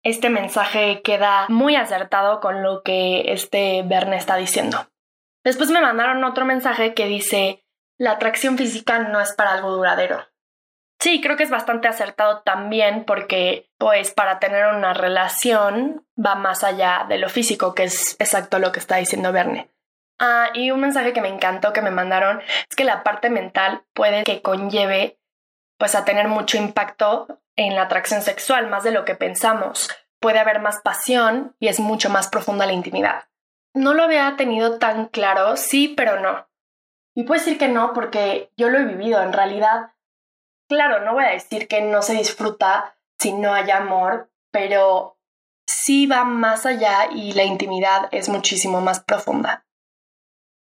Este 0.02 0.28
mensaje 0.28 1.00
queda 1.02 1.46
muy 1.48 1.74
acertado 1.74 2.40
con 2.40 2.62
lo 2.62 2.82
que 2.82 3.32
este 3.32 3.82
Verne 3.82 4.16
está 4.16 4.36
diciendo. 4.36 4.86
Después 5.42 5.70
me 5.70 5.80
mandaron 5.80 6.22
otro 6.22 6.44
mensaje 6.44 6.92
que 6.92 7.06
dice, 7.06 7.64
la 7.98 8.12
atracción 8.12 8.58
física 8.58 8.98
no 8.98 9.20
es 9.20 9.32
para 9.32 9.52
algo 9.52 9.70
duradero. 9.70 10.26
Sí, 11.00 11.22
creo 11.22 11.38
que 11.38 11.44
es 11.44 11.50
bastante 11.50 11.88
acertado 11.88 12.42
también 12.42 13.04
porque, 13.06 13.70
pues, 13.78 14.12
para 14.12 14.38
tener 14.38 14.66
una 14.66 14.92
relación 14.92 16.06
va 16.14 16.34
más 16.34 16.62
allá 16.62 17.06
de 17.08 17.16
lo 17.16 17.30
físico, 17.30 17.74
que 17.74 17.84
es 17.84 18.16
exacto 18.20 18.58
lo 18.58 18.70
que 18.70 18.80
está 18.80 18.96
diciendo 18.96 19.32
Verne. 19.32 19.70
Ah, 20.20 20.50
y 20.52 20.70
un 20.70 20.80
mensaje 20.80 21.14
que 21.14 21.22
me 21.22 21.28
encantó 21.28 21.72
que 21.72 21.80
me 21.80 21.90
mandaron 21.90 22.42
es 22.68 22.76
que 22.76 22.84
la 22.84 23.02
parte 23.02 23.30
mental 23.30 23.84
puede 23.94 24.22
que 24.22 24.42
conlleve 24.42 25.18
pues 25.78 25.94
a 25.94 26.04
tener 26.04 26.28
mucho 26.28 26.58
impacto 26.58 27.40
en 27.56 27.74
la 27.74 27.82
atracción 27.82 28.20
sexual, 28.20 28.68
más 28.68 28.84
de 28.84 28.90
lo 28.90 29.06
que 29.06 29.14
pensamos. 29.14 29.88
Puede 30.20 30.38
haber 30.38 30.60
más 30.60 30.82
pasión 30.82 31.56
y 31.58 31.68
es 31.68 31.80
mucho 31.80 32.10
más 32.10 32.28
profunda 32.28 32.66
la 32.66 32.74
intimidad. 32.74 33.24
No 33.74 33.94
lo 33.94 34.02
había 34.02 34.36
tenido 34.36 34.78
tan 34.78 35.06
claro, 35.06 35.56
sí, 35.56 35.94
pero 35.96 36.20
no. 36.20 36.46
Y 37.14 37.24
puedo 37.24 37.40
decir 37.40 37.56
que 37.56 37.68
no 37.68 37.94
porque 37.94 38.52
yo 38.58 38.68
lo 38.68 38.78
he 38.78 38.84
vivido. 38.84 39.22
En 39.22 39.32
realidad, 39.32 39.92
claro, 40.68 41.02
no 41.02 41.14
voy 41.14 41.24
a 41.24 41.30
decir 41.30 41.66
que 41.66 41.80
no 41.80 42.02
se 42.02 42.12
disfruta 42.12 42.94
si 43.18 43.32
no 43.32 43.54
hay 43.54 43.70
amor, 43.70 44.30
pero 44.50 45.16
sí 45.66 46.06
va 46.06 46.24
más 46.24 46.66
allá 46.66 47.08
y 47.10 47.32
la 47.32 47.44
intimidad 47.44 48.08
es 48.10 48.28
muchísimo 48.28 48.82
más 48.82 49.00
profunda. 49.00 49.64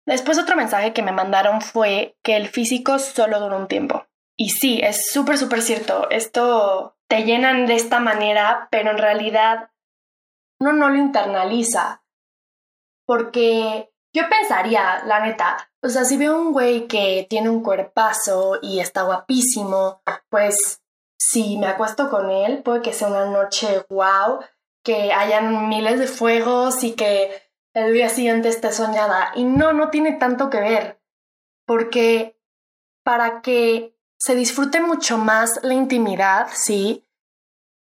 Después 0.07 0.39
otro 0.39 0.57
mensaje 0.57 0.93
que 0.93 1.03
me 1.03 1.13
mandaron 1.13 1.61
fue 1.61 2.17
que 2.23 2.37
el 2.37 2.49
físico 2.49 2.99
solo 2.99 3.41
dura 3.41 3.57
un 3.57 3.69
tiempo. 3.69 4.07
Y 4.37 4.51
sí, 4.51 4.81
es 4.83 5.11
súper, 5.11 5.39
súper 5.39 5.63
cierto. 5.63 6.11
Esto 6.11 6.97
te 7.09 7.25
llenan 7.25 7.67
de 7.67 7.75
esta 7.75 8.01
manera, 8.01 8.69
pero 8.71 8.91
en 8.91 8.99
realidad 8.99 9.71
uno 10.61 10.73
no 10.73 10.89
lo 10.89 10.97
internaliza. 10.97 12.05
Porque 13.07 13.93
yo 14.15 14.29
pensaría, 14.29 15.03
la 15.07 15.21
neta, 15.21 15.71
o 15.83 15.89
sea, 15.89 16.05
si 16.05 16.17
veo 16.17 16.41
un 16.41 16.53
güey 16.53 16.87
que 16.87 17.27
tiene 17.29 17.51
un 17.51 17.63
cuerpazo 17.63 18.59
y 18.63 18.81
está 18.81 19.03
guapísimo, 19.03 20.03
pues 20.29 20.83
si 21.19 21.59
me 21.59 21.67
acuesto 21.67 22.11
con 22.11 22.31
él, 22.31 22.63
puede 22.63 22.83
que 22.83 22.93
sea 22.93 23.09
una 23.09 23.27
noche 23.27 23.85
wow, 23.89 24.41
que 24.85 25.13
hayan 25.13 25.69
miles 25.69 25.99
de 25.99 26.07
fuegos 26.07 26.85
y 26.85 26.93
que 26.93 27.44
el 27.75 27.93
día 27.93 28.09
siguiente 28.09 28.49
esté 28.49 28.73
soñada. 28.73 29.33
Y 29.35 29.45
no, 29.45 29.73
no 29.73 29.91
tiene 29.91 30.13
tanto 30.13 30.49
que 30.49 30.61
ver, 30.61 31.03
porque 31.67 32.41
para 33.03 33.43
que 33.43 33.99
se 34.19 34.35
disfrute 34.35 34.81
mucho 34.81 35.19
más 35.19 35.61
la 35.63 35.75
intimidad, 35.75 36.49
sí, 36.53 37.07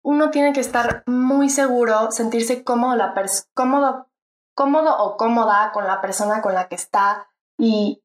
uno 0.03 0.31
tiene 0.31 0.53
que 0.53 0.61
estar 0.61 1.05
muy 1.07 1.51
seguro, 1.51 2.11
sentirse 2.11 2.65
cómodo, 2.65 2.97
la 2.97 3.15
cómodo, 3.55 4.09
cómodo 4.55 4.97
o 4.99 5.17
cómoda 5.17 5.71
con 5.73 5.87
la 5.87 6.01
persona 6.01 6.43
con 6.43 6.55
la 6.55 6.69
que 6.69 6.77
está 6.77 7.29
y 7.59 8.03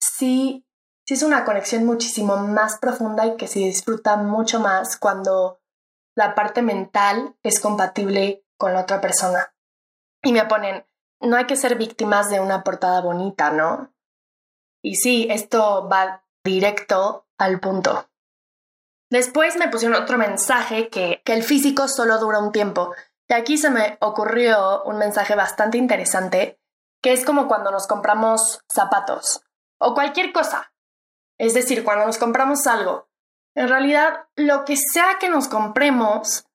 sí, 0.00 0.66
sí 1.06 1.14
es 1.14 1.22
una 1.22 1.44
conexión 1.44 1.84
muchísimo 1.84 2.36
más 2.36 2.78
profunda 2.78 3.26
y 3.26 3.36
que 3.36 3.46
se 3.46 3.60
disfruta 3.60 4.16
mucho 4.16 4.60
más 4.60 4.96
cuando 4.96 5.60
la 6.16 6.34
parte 6.34 6.62
mental 6.62 7.36
es 7.42 7.60
compatible 7.60 8.44
con 8.56 8.72
la 8.72 8.80
otra 8.80 9.00
persona 9.00 9.53
y 10.24 10.32
me 10.32 10.44
ponen, 10.46 10.84
no 11.20 11.36
hay 11.36 11.46
que 11.46 11.56
ser 11.56 11.76
víctimas 11.76 12.30
de 12.30 12.40
una 12.40 12.64
portada 12.64 13.00
bonita, 13.00 13.50
¿no? 13.50 13.92
Y 14.82 14.96
sí, 14.96 15.26
esto 15.30 15.88
va 15.88 16.24
directo 16.44 17.26
al 17.38 17.60
punto. 17.60 18.08
Después 19.10 19.56
me 19.56 19.68
pusieron 19.68 20.02
otro 20.02 20.18
mensaje 20.18 20.88
que, 20.88 21.22
que 21.24 21.34
el 21.34 21.42
físico 21.42 21.88
solo 21.88 22.18
dura 22.18 22.38
un 22.40 22.52
tiempo. 22.52 22.94
Y 23.28 23.34
aquí 23.34 23.56
se 23.56 23.70
me 23.70 23.96
ocurrió 24.00 24.82
un 24.84 24.98
mensaje 24.98 25.34
bastante 25.34 25.78
interesante, 25.78 26.60
que 27.02 27.12
es 27.12 27.24
como 27.24 27.48
cuando 27.48 27.70
nos 27.70 27.86
compramos 27.86 28.64
zapatos 28.70 29.42
o 29.78 29.94
cualquier 29.94 30.32
cosa. 30.32 30.72
Es 31.38 31.54
decir, 31.54 31.84
cuando 31.84 32.06
nos 32.06 32.18
compramos 32.18 32.66
algo. 32.66 33.08
En 33.54 33.68
realidad, 33.68 34.28
lo 34.36 34.64
que 34.64 34.76
sea 34.76 35.18
que 35.20 35.28
nos 35.28 35.48
compremos 35.48 36.46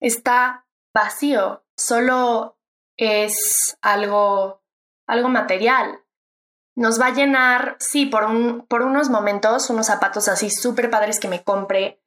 está 0.00 0.66
vacío. 0.94 1.64
Solo 1.76 2.58
es 3.00 3.78
algo, 3.80 4.62
algo 5.06 5.30
material. 5.30 6.04
Nos 6.76 7.00
va 7.00 7.06
a 7.06 7.14
llenar, 7.14 7.76
sí, 7.80 8.06
por, 8.06 8.24
un, 8.24 8.66
por 8.66 8.82
unos 8.82 9.08
momentos, 9.08 9.70
unos 9.70 9.86
zapatos 9.86 10.28
así 10.28 10.50
súper 10.50 10.90
padres 10.90 11.18
que 11.18 11.28
me 11.28 11.42
compre, 11.42 12.02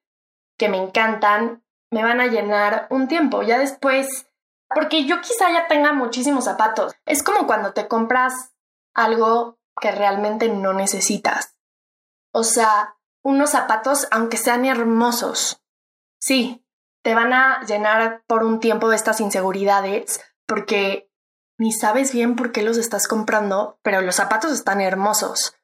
que 0.57 0.69
me 0.69 0.77
encantan, 0.77 1.63
me 1.89 2.03
van 2.03 2.21
a 2.21 2.27
llenar 2.27 2.85
un 2.91 3.07
tiempo. 3.07 3.41
Ya 3.41 3.57
después, 3.57 4.27
porque 4.69 5.05
yo 5.05 5.19
quizá 5.21 5.51
ya 5.51 5.67
tenga 5.67 5.93
muchísimos 5.93 6.45
zapatos. 6.45 6.93
Es 7.05 7.23
como 7.23 7.47
cuando 7.47 7.73
te 7.73 7.87
compras 7.87 8.53
algo 8.93 9.57
que 9.81 9.91
realmente 9.91 10.47
no 10.47 10.73
necesitas. 10.73 11.55
O 12.31 12.43
sea, 12.43 12.97
unos 13.23 13.49
zapatos, 13.49 14.07
aunque 14.11 14.37
sean 14.37 14.65
hermosos. 14.65 15.59
Sí, 16.19 16.63
te 17.01 17.15
van 17.15 17.33
a 17.33 17.63
llenar 17.65 18.23
por 18.27 18.43
un 18.43 18.59
tiempo 18.59 18.89
de 18.89 18.95
estas 18.95 19.21
inseguridades 19.21 20.21
porque 20.47 21.09
ni 21.57 21.71
sabes 21.71 22.13
bien 22.13 22.35
por 22.35 22.51
qué 22.51 22.63
los 22.63 22.77
estás 22.77 23.07
comprando, 23.07 23.79
pero 23.83 24.01
los 24.01 24.15
zapatos 24.15 24.51
están 24.51 24.81
hermosos. 24.81 25.55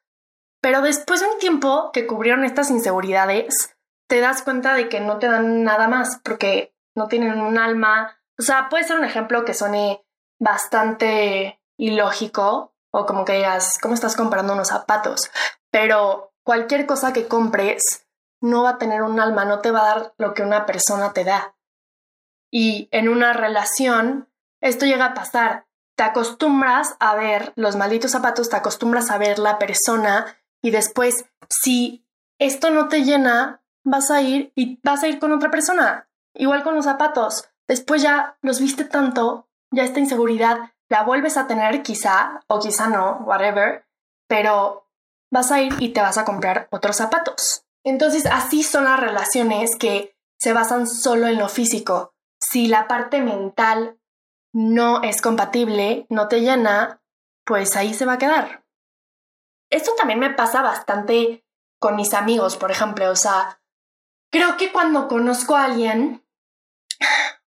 Pero 0.61 0.81
después 0.81 1.21
de 1.21 1.27
un 1.27 1.39
tiempo 1.39 1.91
que 1.91 2.07
cubrieron 2.07 2.43
estas 2.43 2.69
inseguridades, 2.69 3.75
te 4.07 4.19
das 4.19 4.41
cuenta 4.41 4.73
de 4.73 4.89
que 4.89 4.99
no 4.99 5.19
te 5.19 5.27
dan 5.27 5.63
nada 5.63 5.87
más 5.87 6.19
porque 6.23 6.75
no 6.95 7.07
tienen 7.07 7.39
un 7.41 7.57
alma. 7.57 8.19
O 8.37 8.43
sea, 8.43 8.69
puede 8.69 8.83
ser 8.83 8.97
un 8.97 9.05
ejemplo 9.05 9.45
que 9.45 9.53
suene 9.53 10.05
bastante 10.39 11.61
ilógico 11.77 12.73
o 12.91 13.05
como 13.05 13.25
que 13.25 13.33
digas, 13.33 13.77
¿cómo 13.81 13.93
estás 13.93 14.15
comprando 14.15 14.53
unos 14.53 14.69
zapatos? 14.69 15.31
Pero 15.71 16.33
cualquier 16.43 16.85
cosa 16.85 17.13
que 17.13 17.27
compres 17.27 18.07
no 18.41 18.63
va 18.63 18.71
a 18.71 18.77
tener 18.77 19.01
un 19.03 19.19
alma, 19.19 19.45
no 19.45 19.59
te 19.59 19.71
va 19.71 19.81
a 19.81 19.95
dar 19.95 20.13
lo 20.17 20.33
que 20.33 20.43
una 20.43 20.65
persona 20.65 21.13
te 21.13 21.23
da. 21.23 21.55
Y 22.51 22.89
en 22.91 23.09
una 23.09 23.33
relación, 23.33 24.28
esto 24.61 24.85
llega 24.85 25.05
a 25.05 25.13
pasar. 25.13 25.65
Te 25.95 26.03
acostumbras 26.03 26.95
a 26.99 27.15
ver 27.15 27.53
los 27.55 27.75
malditos 27.75 28.11
zapatos, 28.11 28.49
te 28.49 28.55
acostumbras 28.55 29.11
a 29.11 29.17
ver 29.17 29.39
la 29.39 29.59
persona 29.59 30.37
y 30.61 30.71
después, 30.71 31.25
si 31.49 32.05
esto 32.39 32.69
no 32.69 32.87
te 32.87 33.03
llena, 33.03 33.61
vas 33.83 34.11
a 34.11 34.21
ir 34.21 34.51
y 34.55 34.79
vas 34.83 35.03
a 35.03 35.07
ir 35.07 35.19
con 35.19 35.31
otra 35.31 35.51
persona. 35.51 36.09
Igual 36.33 36.63
con 36.63 36.75
los 36.75 36.85
zapatos. 36.85 37.49
Después 37.67 38.01
ya 38.01 38.37
los 38.41 38.59
viste 38.59 38.85
tanto, 38.85 39.47
ya 39.71 39.83
esta 39.83 39.99
inseguridad 39.99 40.71
la 40.89 41.03
vuelves 41.03 41.37
a 41.37 41.47
tener 41.47 41.83
quizá 41.83 42.41
o 42.47 42.59
quizá 42.59 42.87
no, 42.87 43.17
whatever, 43.25 43.85
pero 44.27 44.87
vas 45.31 45.51
a 45.51 45.61
ir 45.61 45.73
y 45.79 45.89
te 45.89 46.01
vas 46.01 46.17
a 46.17 46.25
comprar 46.25 46.67
otros 46.71 46.95
zapatos. 46.95 47.65
Entonces 47.83 48.25
así 48.25 48.63
son 48.63 48.85
las 48.85 48.99
relaciones 48.99 49.75
que 49.77 50.15
se 50.39 50.53
basan 50.53 50.87
solo 50.87 51.27
en 51.27 51.37
lo 51.37 51.47
físico. 51.47 52.13
Si 52.39 52.67
la 52.67 52.87
parte 52.87 53.21
mental 53.21 53.98
no 54.53 55.03
es 55.03 55.21
compatible, 55.21 56.05
no 56.09 56.27
te 56.27 56.41
llena, 56.41 57.01
pues 57.45 57.75
ahí 57.75 57.93
se 57.93 58.05
va 58.05 58.13
a 58.13 58.17
quedar. 58.17 58.63
Esto 59.69 59.91
también 59.95 60.19
me 60.19 60.31
pasa 60.31 60.61
bastante 60.61 61.45
con 61.79 61.95
mis 61.95 62.13
amigos, 62.13 62.57
por 62.57 62.71
ejemplo. 62.71 63.09
O 63.09 63.15
sea, 63.15 63.61
creo 64.31 64.57
que 64.57 64.71
cuando 64.71 65.07
conozco 65.07 65.55
a 65.55 65.65
alguien 65.65 66.25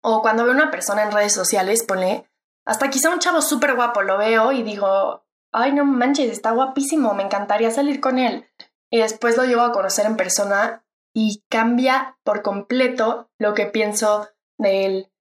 o 0.00 0.22
cuando 0.22 0.44
veo 0.44 0.52
a 0.52 0.56
una 0.56 0.70
persona 0.70 1.02
en 1.02 1.12
redes 1.12 1.32
sociales, 1.32 1.84
pone, 1.84 2.28
hasta 2.64 2.90
quizá 2.90 3.10
un 3.10 3.18
chavo 3.18 3.40
súper 3.40 3.74
guapo, 3.74 4.02
lo 4.02 4.18
veo 4.18 4.52
y 4.52 4.62
digo, 4.62 5.24
ay, 5.52 5.72
no 5.72 5.84
manches, 5.84 6.30
está 6.30 6.50
guapísimo, 6.50 7.14
me 7.14 7.22
encantaría 7.22 7.70
salir 7.70 8.00
con 8.00 8.18
él. 8.18 8.48
Y 8.90 8.98
después 8.98 9.36
lo 9.36 9.44
llevo 9.44 9.62
a 9.62 9.72
conocer 9.72 10.06
en 10.06 10.16
persona 10.16 10.84
y 11.14 11.42
cambia 11.48 12.18
por 12.24 12.42
completo 12.42 13.30
lo 13.38 13.54
que 13.54 13.66
pienso 13.66 14.28
de 14.58 14.86
él. 14.86 15.12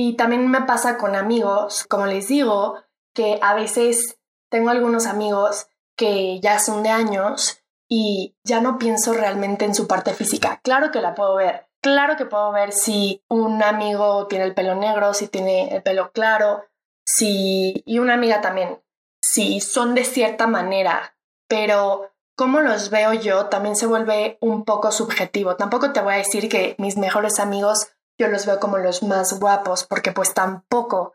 Y 0.00 0.12
también 0.12 0.48
me 0.48 0.60
pasa 0.60 0.96
con 0.96 1.16
amigos, 1.16 1.84
como 1.88 2.06
les 2.06 2.28
digo, 2.28 2.76
que 3.16 3.40
a 3.42 3.54
veces 3.54 4.20
tengo 4.48 4.70
algunos 4.70 5.06
amigos 5.06 5.66
que 5.96 6.38
ya 6.38 6.60
son 6.60 6.84
de 6.84 6.90
años 6.90 7.64
y 7.88 8.36
ya 8.44 8.60
no 8.60 8.78
pienso 8.78 9.12
realmente 9.12 9.64
en 9.64 9.74
su 9.74 9.88
parte 9.88 10.14
física. 10.14 10.60
Claro 10.62 10.92
que 10.92 11.00
la 11.00 11.16
puedo 11.16 11.34
ver. 11.34 11.66
Claro 11.82 12.16
que 12.16 12.26
puedo 12.26 12.52
ver 12.52 12.70
si 12.70 13.24
un 13.28 13.60
amigo 13.60 14.28
tiene 14.28 14.44
el 14.44 14.54
pelo 14.54 14.76
negro, 14.76 15.14
si 15.14 15.26
tiene 15.26 15.74
el 15.74 15.82
pelo 15.82 16.12
claro, 16.12 16.62
si... 17.04 17.82
y 17.84 17.98
una 17.98 18.14
amiga 18.14 18.40
también, 18.40 18.80
si 19.20 19.60
son 19.60 19.96
de 19.96 20.04
cierta 20.04 20.46
manera, 20.46 21.16
pero 21.48 22.12
cómo 22.36 22.60
los 22.60 22.90
veo 22.90 23.14
yo 23.14 23.46
también 23.46 23.74
se 23.74 23.86
vuelve 23.86 24.38
un 24.40 24.64
poco 24.64 24.92
subjetivo. 24.92 25.56
Tampoco 25.56 25.92
te 25.92 26.02
voy 26.02 26.14
a 26.14 26.18
decir 26.18 26.48
que 26.48 26.76
mis 26.78 26.96
mejores 26.96 27.40
amigos 27.40 27.88
yo 28.18 28.28
los 28.28 28.46
veo 28.46 28.58
como 28.58 28.78
los 28.78 29.02
más 29.02 29.38
guapos, 29.38 29.84
porque 29.84 30.12
pues 30.12 30.34
tampoco. 30.34 31.14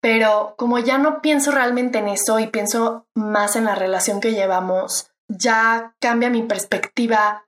Pero 0.00 0.54
como 0.58 0.78
ya 0.78 0.98
no 0.98 1.22
pienso 1.22 1.52
realmente 1.52 1.98
en 1.98 2.08
eso 2.08 2.38
y 2.38 2.48
pienso 2.48 3.06
más 3.14 3.56
en 3.56 3.64
la 3.64 3.74
relación 3.74 4.20
que 4.20 4.32
llevamos, 4.32 5.12
ya 5.28 5.94
cambia 6.00 6.28
mi 6.28 6.42
perspectiva 6.42 7.46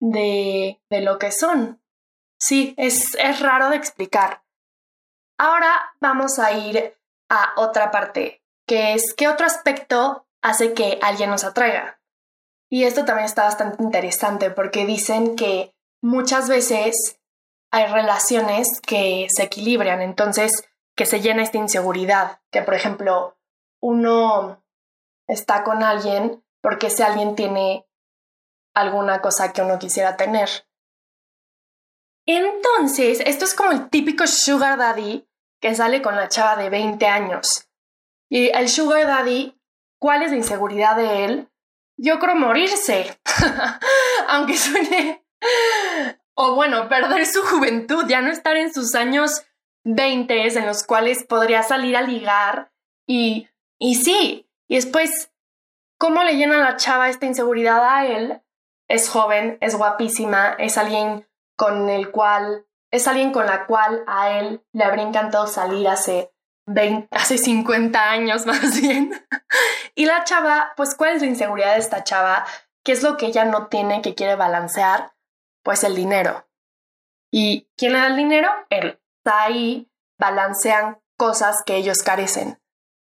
de, 0.00 0.80
de 0.90 1.00
lo 1.00 1.18
que 1.18 1.30
son. 1.30 1.82
Sí, 2.40 2.74
es, 2.76 3.14
es 3.16 3.40
raro 3.40 3.70
de 3.70 3.76
explicar. 3.76 4.42
Ahora 5.38 5.94
vamos 6.00 6.38
a 6.38 6.52
ir 6.52 6.96
a 7.28 7.52
otra 7.56 7.90
parte, 7.90 8.42
que 8.66 8.94
es 8.94 9.14
qué 9.16 9.28
otro 9.28 9.46
aspecto 9.46 10.26
hace 10.42 10.74
que 10.74 10.98
alguien 11.02 11.30
nos 11.30 11.44
atraiga. 11.44 12.00
Y 12.70 12.84
esto 12.84 13.04
también 13.04 13.26
está 13.26 13.44
bastante 13.44 13.82
interesante 13.82 14.50
porque 14.50 14.86
dicen 14.86 15.36
que 15.36 15.74
muchas 16.02 16.48
veces 16.48 17.20
hay 17.74 17.86
relaciones 17.86 18.80
que 18.86 19.26
se 19.34 19.42
equilibran, 19.42 20.00
entonces 20.00 20.64
que 20.94 21.06
se 21.06 21.20
llena 21.20 21.42
esta 21.42 21.58
inseguridad, 21.58 22.40
que 22.52 22.62
por 22.62 22.74
ejemplo 22.74 23.36
uno 23.82 24.64
está 25.26 25.64
con 25.64 25.82
alguien 25.82 26.44
porque 26.62 26.86
ese 26.86 27.02
alguien 27.02 27.34
tiene 27.34 27.84
alguna 28.76 29.20
cosa 29.20 29.52
que 29.52 29.62
uno 29.62 29.80
quisiera 29.80 30.16
tener. 30.16 30.48
Entonces, 32.26 33.18
esto 33.26 33.44
es 33.44 33.54
como 33.54 33.72
el 33.72 33.90
típico 33.90 34.24
sugar 34.28 34.78
daddy 34.78 35.28
que 35.60 35.74
sale 35.74 36.00
con 36.00 36.14
la 36.14 36.28
chava 36.28 36.54
de 36.54 36.70
20 36.70 37.04
años. 37.08 37.68
Y 38.30 38.50
el 38.56 38.68
sugar 38.68 39.04
daddy, 39.04 39.60
¿cuál 39.98 40.22
es 40.22 40.30
la 40.30 40.36
inseguridad 40.36 40.94
de 40.94 41.24
él? 41.24 41.48
Yo 41.96 42.20
creo 42.20 42.36
morirse. 42.36 43.18
Aunque 44.28 44.56
suene... 44.56 45.26
O 46.36 46.54
bueno, 46.54 46.88
perder 46.88 47.26
su 47.26 47.42
juventud, 47.42 48.04
ya 48.08 48.20
no 48.20 48.30
estar 48.30 48.56
en 48.56 48.72
sus 48.72 48.94
años 48.94 49.44
20 49.84 50.58
en 50.58 50.66
los 50.66 50.82
cuales 50.82 51.24
podría 51.24 51.62
salir 51.62 51.96
a 51.96 52.02
ligar 52.02 52.72
y, 53.06 53.48
y 53.78 53.96
sí, 53.96 54.48
y 54.68 54.76
después, 54.76 55.30
¿cómo 55.98 56.22
le 56.24 56.36
llena 56.36 56.58
la 56.58 56.76
chava 56.76 57.08
esta 57.08 57.26
inseguridad 57.26 57.84
a 57.84 58.06
él? 58.06 58.40
Es 58.88 59.08
joven, 59.08 59.58
es 59.60 59.76
guapísima, 59.76 60.54
es 60.58 60.78
alguien 60.78 61.26
con 61.56 61.88
el 61.88 62.10
cual, 62.10 62.66
es 62.90 63.06
alguien 63.06 63.32
con 63.32 63.46
la 63.46 63.66
cual 63.66 64.02
a 64.06 64.38
él 64.38 64.64
le 64.72 64.84
habría 64.84 65.06
encantado 65.06 65.46
salir 65.46 65.86
hace 65.88 66.32
20, 66.66 67.08
hace 67.10 67.38
50 67.38 68.10
años 68.10 68.46
más 68.46 68.80
bien. 68.80 69.26
y 69.94 70.06
la 70.06 70.24
chava, 70.24 70.72
pues, 70.76 70.94
¿cuál 70.94 71.16
es 71.16 71.22
la 71.22 71.28
inseguridad 71.28 71.74
de 71.74 71.80
esta 71.80 72.04
chava? 72.04 72.46
¿Qué 72.82 72.92
es 72.92 73.02
lo 73.02 73.16
que 73.16 73.26
ella 73.26 73.44
no 73.44 73.68
tiene 73.68 74.02
que 74.02 74.14
quiere 74.14 74.36
balancear? 74.36 75.13
Pues 75.64 75.82
el 75.82 75.96
dinero. 75.96 76.46
¿Y 77.32 77.68
quién 77.76 77.94
le 77.94 77.98
da 77.98 78.06
el 78.06 78.16
dinero? 78.16 78.48
Él 78.70 79.00
ahí 79.32 79.90
balancean 80.18 81.00
cosas 81.16 81.62
que 81.64 81.76
ellos 81.76 82.02
carecen. 82.02 82.60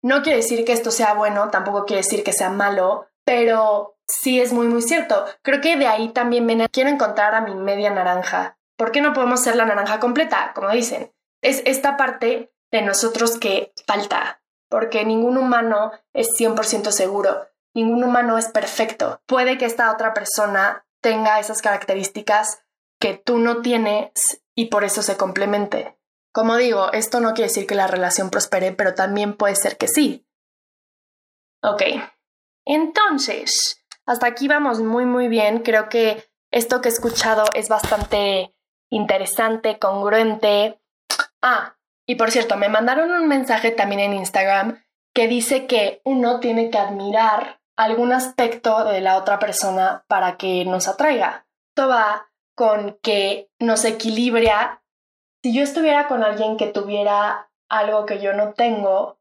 No 0.02 0.22
quiere 0.22 0.38
decir 0.38 0.66
que 0.66 0.74
esto 0.74 0.92
sea 0.92 1.14
bueno, 1.14 1.50
tampoco 1.50 1.86
quiere 1.86 2.04
decir 2.04 2.24
que 2.24 2.34
sea 2.34 2.50
malo, 2.50 3.08
pero 3.26 3.98
sí 4.08 4.40
es 4.40 4.54
muy, 4.54 4.68
muy 4.68 4.82
cierto. 4.82 5.26
Creo 5.42 5.62
que 5.62 5.78
de 5.78 5.88
ahí 5.88 6.10
también 6.10 6.46
viene, 6.46 6.70
quiero 6.70 6.90
encontrar 6.90 7.34
a 7.34 7.42
mi 7.42 7.56
media 7.56 7.90
naranja. 7.90 8.58
¿Por 8.78 8.92
qué 8.92 9.02
no 9.02 9.14
podemos 9.14 9.42
ser 9.42 9.56
la 9.56 9.66
naranja 9.66 10.00
completa? 10.00 10.52
Como 10.54 10.70
dicen. 10.70 11.12
Es 11.42 11.62
esta 11.66 11.98
parte 11.98 12.54
de 12.72 12.82
nosotros 12.82 13.38
que 13.38 13.74
falta, 13.88 14.42
porque 14.70 15.06
ningún 15.06 15.38
humano 15.38 15.92
es 16.14 16.30
100% 16.38 16.92
seguro, 16.92 17.48
ningún 17.74 18.04
humano 18.04 18.38
es 18.38 18.48
perfecto. 18.48 19.22
Puede 19.28 19.58
que 19.58 19.66
esta 19.66 19.92
otra 19.92 20.14
persona 20.14 20.85
tenga 21.06 21.40
esas 21.40 21.62
características 21.62 22.64
que 23.00 23.14
tú 23.14 23.38
no 23.38 23.62
tienes 23.62 24.42
y 24.56 24.70
por 24.70 24.84
eso 24.84 25.04
se 25.04 25.18
complemente. 25.18 25.96
Como 26.34 26.56
digo, 26.56 26.92
esto 26.94 27.20
no 27.20 27.36
quiere 27.36 27.50
decir 27.50 27.68
que 27.68 27.76
la 27.76 27.86
relación 27.86 28.32
prospere, 28.32 28.72
pero 28.72 28.96
también 28.96 29.38
puede 29.38 29.56
ser 29.56 29.78
que 29.78 29.88
sí. 29.88 30.26
Ok. 31.62 31.84
Entonces, 32.66 33.86
hasta 34.08 34.26
aquí 34.26 34.48
vamos 34.48 34.80
muy, 34.80 35.06
muy 35.06 35.28
bien. 35.28 35.60
Creo 35.60 35.90
que 35.90 36.28
esto 36.50 36.82
que 36.82 36.90
he 36.90 36.92
escuchado 36.92 37.44
es 37.54 37.70
bastante 37.70 38.56
interesante, 38.90 39.78
congruente. 39.78 40.82
Ah, 41.40 41.78
y 42.08 42.16
por 42.16 42.32
cierto, 42.32 42.58
me 42.58 42.68
mandaron 42.68 43.12
un 43.12 43.28
mensaje 43.28 43.70
también 43.70 44.02
en 44.02 44.14
Instagram 44.14 44.84
que 45.14 45.28
dice 45.28 45.68
que 45.68 46.02
uno 46.04 46.40
tiene 46.40 46.72
que 46.72 46.80
admirar 46.80 47.62
algún 47.78 48.14
aspecto 48.14 48.86
de 48.86 49.02
la 49.02 49.18
otra 49.18 49.40
persona 49.40 50.06
para 50.08 50.38
que 50.38 50.66
nos 50.66 50.88
atraiga. 50.88 51.46
Esto 51.70 51.90
va 51.90 52.30
con 52.56 52.98
que 53.02 53.50
nos 53.60 53.84
equilibra 53.84 54.82
si 55.46 55.54
yo 55.54 55.62
estuviera 55.62 56.08
con 56.08 56.24
alguien 56.24 56.58
que 56.58 56.66
tuviera 56.66 57.52
algo 57.70 58.08
que 58.08 58.20
yo 58.20 58.34
no 58.34 58.54
tengo, 58.54 59.20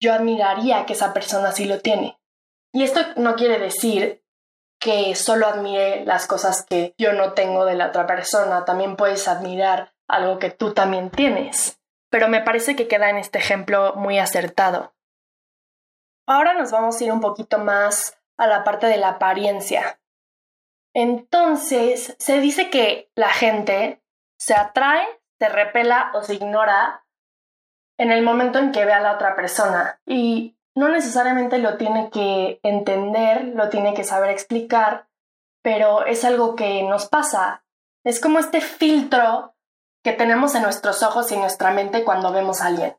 yo 0.00 0.14
admiraría 0.14 0.86
que 0.86 0.94
esa 0.94 1.12
persona 1.12 1.52
sí 1.52 1.66
lo 1.66 1.80
tiene. 1.80 2.18
Y 2.72 2.84
esto 2.84 3.00
no 3.16 3.34
quiere 3.34 3.58
decir 3.58 4.24
que 4.80 5.14
solo 5.14 5.46
admire 5.46 6.06
las 6.06 6.26
cosas 6.26 6.64
que 6.64 6.94
yo 6.96 7.12
no 7.12 7.34
tengo 7.34 7.66
de 7.66 7.74
la 7.74 7.88
otra 7.88 8.06
persona, 8.06 8.64
también 8.64 8.96
puedes 8.96 9.28
admirar 9.28 9.92
algo 10.08 10.38
que 10.38 10.48
tú 10.48 10.72
también 10.72 11.10
tienes. 11.10 11.78
Pero 12.08 12.28
me 12.28 12.40
parece 12.40 12.74
que 12.74 12.88
queda 12.88 13.10
en 13.10 13.18
este 13.18 13.36
ejemplo 13.36 13.92
muy 13.94 14.18
acertado. 14.18 14.94
Ahora 16.28 16.52
nos 16.52 16.70
vamos 16.70 17.00
a 17.00 17.04
ir 17.04 17.10
un 17.10 17.22
poquito 17.22 17.58
más 17.58 18.18
a 18.36 18.46
la 18.46 18.62
parte 18.62 18.86
de 18.86 18.98
la 18.98 19.08
apariencia. 19.08 19.98
Entonces, 20.94 22.16
se 22.18 22.40
dice 22.40 22.68
que 22.68 23.10
la 23.14 23.30
gente 23.30 24.02
se 24.38 24.52
atrae, 24.52 25.06
se 25.38 25.48
repela 25.48 26.10
o 26.12 26.22
se 26.22 26.34
ignora 26.34 27.06
en 27.98 28.12
el 28.12 28.22
momento 28.22 28.58
en 28.58 28.72
que 28.72 28.84
ve 28.84 28.92
a 28.92 29.00
la 29.00 29.14
otra 29.14 29.34
persona. 29.36 30.02
Y 30.04 30.58
no 30.74 30.90
necesariamente 30.90 31.56
lo 31.56 31.78
tiene 31.78 32.10
que 32.10 32.60
entender, 32.62 33.46
lo 33.54 33.70
tiene 33.70 33.94
que 33.94 34.04
saber 34.04 34.28
explicar, 34.28 35.08
pero 35.62 36.04
es 36.04 36.26
algo 36.26 36.56
que 36.56 36.82
nos 36.82 37.06
pasa. 37.06 37.64
Es 38.04 38.20
como 38.20 38.38
este 38.38 38.60
filtro 38.60 39.54
que 40.04 40.12
tenemos 40.12 40.54
en 40.54 40.62
nuestros 40.62 41.02
ojos 41.02 41.30
y 41.30 41.36
en 41.36 41.40
nuestra 41.40 41.70
mente 41.70 42.04
cuando 42.04 42.32
vemos 42.32 42.60
a 42.60 42.66
alguien. 42.66 42.98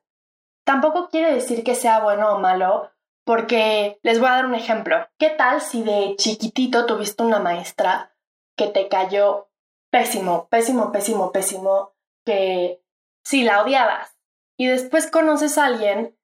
Tampoco 0.66 1.10
quiere 1.10 1.32
decir 1.32 1.64
que 1.64 1.76
sea 1.76 2.00
bueno 2.00 2.34
o 2.34 2.40
malo, 2.40 2.92
porque 3.30 4.00
les 4.02 4.20
voy 4.20 4.28
a 4.28 4.38
dar 4.38 4.48
un 4.48 4.56
ejemplo. 4.56 5.08
¿Qué 5.20 5.30
tal 5.30 5.62
si 5.62 5.84
de 5.84 6.16
chiquitito 6.18 6.88
tuviste 6.88 7.22
una 7.22 7.38
maestra 7.38 8.16
que 8.58 8.66
te 8.66 8.88
cayó 8.88 9.52
pésimo, 9.92 10.48
pésimo, 10.50 10.92
pésimo, 10.92 11.32
pésimo, 11.32 11.94
que 12.26 12.82
sí 13.24 13.44
la 13.44 13.62
odiabas? 13.62 14.18
Y 14.58 14.66
después 14.66 15.12
conoces 15.12 15.60
a 15.60 15.66
alguien 15.66 16.18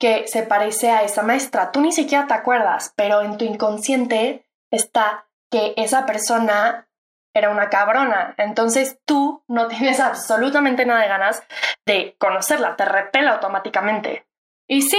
que 0.00 0.26
se 0.26 0.42
parece 0.42 0.90
a 0.90 1.04
esa 1.04 1.22
maestra. 1.22 1.70
Tú 1.70 1.80
ni 1.80 1.92
siquiera 1.92 2.26
te 2.26 2.34
acuerdas, 2.34 2.92
pero 2.96 3.22
en 3.22 3.38
tu 3.38 3.44
inconsciente 3.44 4.44
está 4.72 5.28
que 5.52 5.74
esa 5.76 6.06
persona 6.06 6.88
era 7.34 7.50
una 7.50 7.70
cabrona. 7.70 8.34
Entonces 8.36 8.98
tú 9.04 9.44
no 9.46 9.68
tienes 9.68 10.00
absolutamente 10.00 10.84
nada 10.86 11.02
de 11.02 11.08
ganas 11.08 11.40
de 11.86 12.16
conocerla, 12.18 12.74
te 12.74 12.84
repela 12.84 13.34
automáticamente. 13.34 14.26
Y 14.66 14.82
sí, 14.82 14.98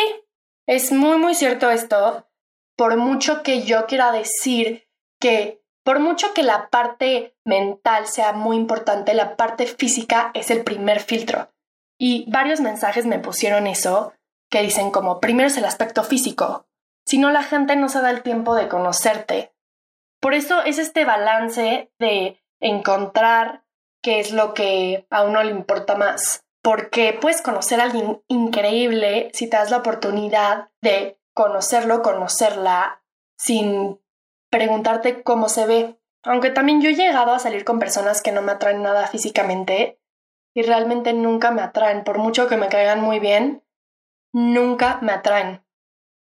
es 0.69 0.91
muy, 0.91 1.17
muy 1.17 1.33
cierto 1.33 1.71
esto, 1.71 2.27
por 2.77 2.95
mucho 2.95 3.41
que 3.41 3.63
yo 3.63 3.87
quiera 3.87 4.11
decir 4.11 4.87
que, 5.19 5.63
por 5.83 5.99
mucho 5.99 6.31
que 6.35 6.43
la 6.43 6.69
parte 6.69 7.35
mental 7.43 8.05
sea 8.05 8.33
muy 8.33 8.55
importante, 8.55 9.15
la 9.15 9.35
parte 9.35 9.65
física 9.65 10.29
es 10.35 10.51
el 10.51 10.63
primer 10.63 10.99
filtro. 10.99 11.49
Y 11.97 12.29
varios 12.29 12.59
mensajes 12.59 13.07
me 13.07 13.17
pusieron 13.17 13.65
eso, 13.65 14.13
que 14.51 14.61
dicen 14.61 14.91
como 14.91 15.19
primero 15.19 15.47
es 15.47 15.57
el 15.57 15.65
aspecto 15.65 16.03
físico, 16.03 16.67
si 17.03 17.17
no 17.17 17.31
la 17.31 17.41
gente 17.41 17.75
no 17.75 17.89
se 17.89 18.01
da 18.01 18.11
el 18.11 18.21
tiempo 18.21 18.53
de 18.53 18.67
conocerte. 18.67 19.51
Por 20.21 20.35
eso 20.35 20.61
es 20.63 20.77
este 20.77 21.03
balance 21.03 21.91
de 21.97 22.39
encontrar 22.59 23.63
qué 24.03 24.19
es 24.19 24.31
lo 24.31 24.53
que 24.53 25.07
a 25.09 25.23
uno 25.23 25.41
le 25.41 25.49
importa 25.49 25.95
más, 25.95 26.45
porque 26.61 27.17
puedes 27.19 27.41
conocer 27.41 27.79
a 27.79 27.85
alguien 27.85 28.21
increíble 28.27 29.29
si 29.33 29.49
te 29.49 29.57
das 29.57 29.71
la 29.71 29.77
oportunidad 29.77 30.69
de 30.81 31.19
conocerlo, 31.33 32.01
conocerla, 32.01 33.01
sin 33.37 33.99
preguntarte 34.49 35.23
cómo 35.23 35.47
se 35.49 35.65
ve. 35.65 35.99
Aunque 36.23 36.49
también 36.49 36.81
yo 36.81 36.89
he 36.89 36.95
llegado 36.95 37.31
a 37.31 37.39
salir 37.39 37.63
con 37.63 37.79
personas 37.79 38.21
que 38.21 38.33
no 38.33 38.41
me 38.41 38.51
atraen 38.51 38.83
nada 38.83 39.07
físicamente 39.07 39.99
y 40.53 40.63
realmente 40.63 41.13
nunca 41.13 41.51
me 41.51 41.61
atraen, 41.61 42.03
por 42.03 42.17
mucho 42.17 42.47
que 42.47 42.57
me 42.57 42.67
caigan 42.67 43.01
muy 43.01 43.19
bien, 43.19 43.63
nunca 44.33 44.99
me 45.01 45.13
atraen. 45.13 45.63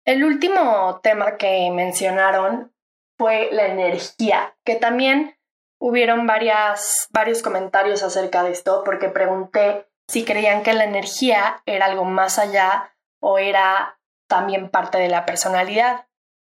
El 0.06 0.24
último 0.24 1.00
tema 1.04 1.36
que 1.38 1.70
mencionaron 1.72 2.74
fue 3.18 3.50
la 3.52 3.68
energía, 3.68 4.56
que 4.64 4.76
también 4.76 5.38
hubieron 5.80 6.26
varios 6.26 7.42
comentarios 7.44 8.02
acerca 8.02 8.44
de 8.44 8.52
esto, 8.52 8.84
porque 8.86 9.10
pregunté 9.10 9.88
si 10.12 10.26
creían 10.26 10.62
que 10.62 10.74
la 10.74 10.84
energía 10.84 11.64
era 11.66 11.86
algo 11.86 12.04
más 12.04 12.38
allá 12.38 12.94
o 13.22 13.38
era 13.38 13.98
también 14.28 14.70
parte 14.70 14.98
de 14.98 15.08
la 15.08 15.26
personalidad. 15.26 16.08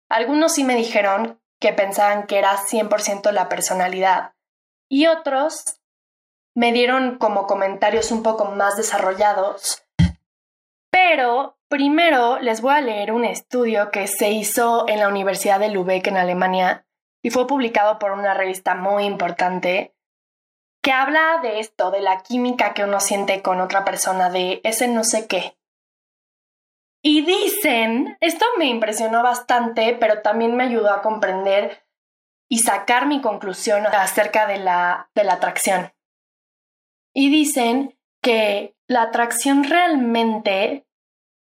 Algunos 0.10 0.54
sí 0.54 0.64
me 0.64 0.76
dijeron 0.76 1.40
que 1.60 1.72
pensaban 1.72 2.26
que 2.26 2.40
era 2.40 2.58
100% 2.58 3.32
la 3.32 3.50
personalidad 3.50 4.34
y 4.90 5.06
otros 5.06 5.80
me 6.56 6.72
dieron 6.74 7.20
como 7.20 7.46
comentarios 7.46 8.12
un 8.12 8.24
poco 8.24 8.46
más 8.46 8.76
desarrollados 8.76 9.84
pero 10.92 11.58
primero 11.70 12.40
les 12.40 12.62
voy 12.62 12.74
a 12.74 12.82
leer 12.82 13.12
un 13.12 13.24
estudio 13.24 13.92
que 13.92 14.08
se 14.08 14.32
hizo 14.32 14.88
en 14.88 15.00
la 15.00 15.08
Universidad 15.08 15.60
de 15.60 15.70
Lübeck 15.70 16.08
en 16.08 16.18
Alemania 16.18 16.86
y 17.24 17.30
fue 17.30 17.48
publicado 17.48 18.00
por 18.00 18.12
una 18.12 18.34
revista 18.34 18.76
muy 18.76 19.06
importante 19.06 19.93
que 20.84 20.92
habla 20.92 21.40
de 21.42 21.60
esto, 21.60 21.92
de 21.92 22.02
la 22.02 22.22
química 22.22 22.74
que 22.74 22.84
uno 22.84 23.00
siente 23.00 23.42
con 23.42 23.62
otra 23.62 23.86
persona, 23.86 24.30
de 24.30 24.60
ese 24.66 24.90
no 24.90 25.06
sé 25.06 25.28
qué. 25.28 25.58
Y 27.02 27.26
dicen, 27.26 28.18
esto 28.20 28.46
me 28.58 28.66
impresionó 28.66 29.24
bastante, 29.24 29.96
pero 30.00 30.22
también 30.22 30.56
me 30.56 30.66
ayudó 30.66 30.92
a 30.92 31.02
comprender 31.02 31.86
y 32.50 32.60
sacar 32.60 33.08
mi 33.08 33.22
conclusión 33.22 33.86
acerca 33.88 34.46
de 34.46 34.58
la, 34.58 35.10
de 35.16 35.24
la 35.24 35.34
atracción. 35.34 35.94
Y 37.14 37.30
dicen 37.30 37.98
que 38.22 38.76
la 38.88 39.04
atracción 39.04 39.64
realmente 39.64 40.86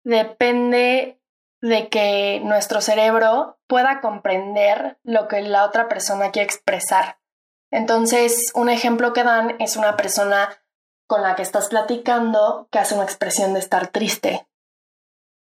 depende 0.04 1.20
de 1.60 1.88
que 1.88 2.40
nuestro 2.44 2.80
cerebro 2.80 3.58
pueda 3.66 4.00
comprender 4.00 4.98
lo 5.02 5.26
que 5.26 5.42
la 5.42 5.64
otra 5.64 5.88
persona 5.88 6.30
quiere 6.30 6.46
expresar. 6.46 7.18
Entonces, 7.74 8.52
un 8.54 8.68
ejemplo 8.68 9.12
que 9.12 9.24
dan 9.24 9.56
es 9.58 9.74
una 9.74 9.96
persona 9.96 10.48
con 11.08 11.22
la 11.22 11.34
que 11.34 11.42
estás 11.42 11.66
platicando 11.66 12.68
que 12.70 12.78
hace 12.78 12.94
una 12.94 13.02
expresión 13.02 13.52
de 13.52 13.58
estar 13.58 13.88
triste. 13.88 14.46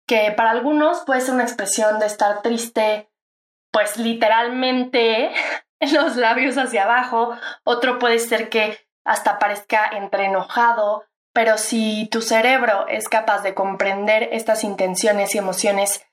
Que 0.06 0.34
para 0.34 0.52
algunos 0.52 1.06
puede 1.06 1.22
ser 1.22 1.36
una 1.36 1.46
expresión 1.46 1.98
de 1.98 2.08
estar 2.08 2.42
triste, 2.42 3.10
pues 3.72 3.96
literalmente 3.96 5.32
los 5.94 6.18
labios 6.18 6.58
hacia 6.58 6.84
abajo. 6.84 7.38
Otro 7.64 8.00
puede 8.00 8.20
ser 8.20 8.50
que 8.50 8.78
hasta 9.06 9.40
parezca 9.40 9.88
entre 9.88 10.26
enojado, 10.26 11.06
pero 11.32 11.58
si 11.58 12.10
tu 12.12 12.22
cerebro 12.22 12.86
es 12.90 13.08
capaz 13.08 13.44
de 13.44 13.54
comprender 13.54 14.28
estas 14.34 14.66
intenciones 14.66 15.36
y 15.36 15.38
emociones 15.38 16.06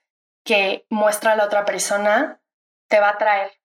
que 0.45 0.85
muestra 0.89 1.35
la 1.35 1.43
otra 1.43 1.65
persona, 1.65 2.39
te 2.87 3.01
va 3.01 3.09
a 3.09 3.17
traer. 3.17 3.56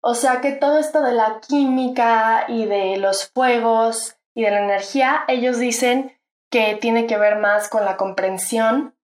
O 0.00 0.14
sea 0.14 0.40
que 0.40 0.52
todo 0.52 0.78
esto 0.78 1.02
de 1.02 1.12
la 1.12 1.40
química 1.40 2.44
y 2.48 2.66
de 2.66 2.96
los 2.98 3.28
fuegos 3.30 4.16
y 4.34 4.42
de 4.42 4.50
la 4.50 4.60
energía, 4.60 5.24
ellos 5.28 5.58
dicen 5.58 6.16
que 6.50 6.76
tiene 6.76 7.06
que 7.06 7.18
ver 7.18 7.38
más 7.38 7.68
con 7.68 7.84
la 7.84 7.96
comprensión 7.96 8.96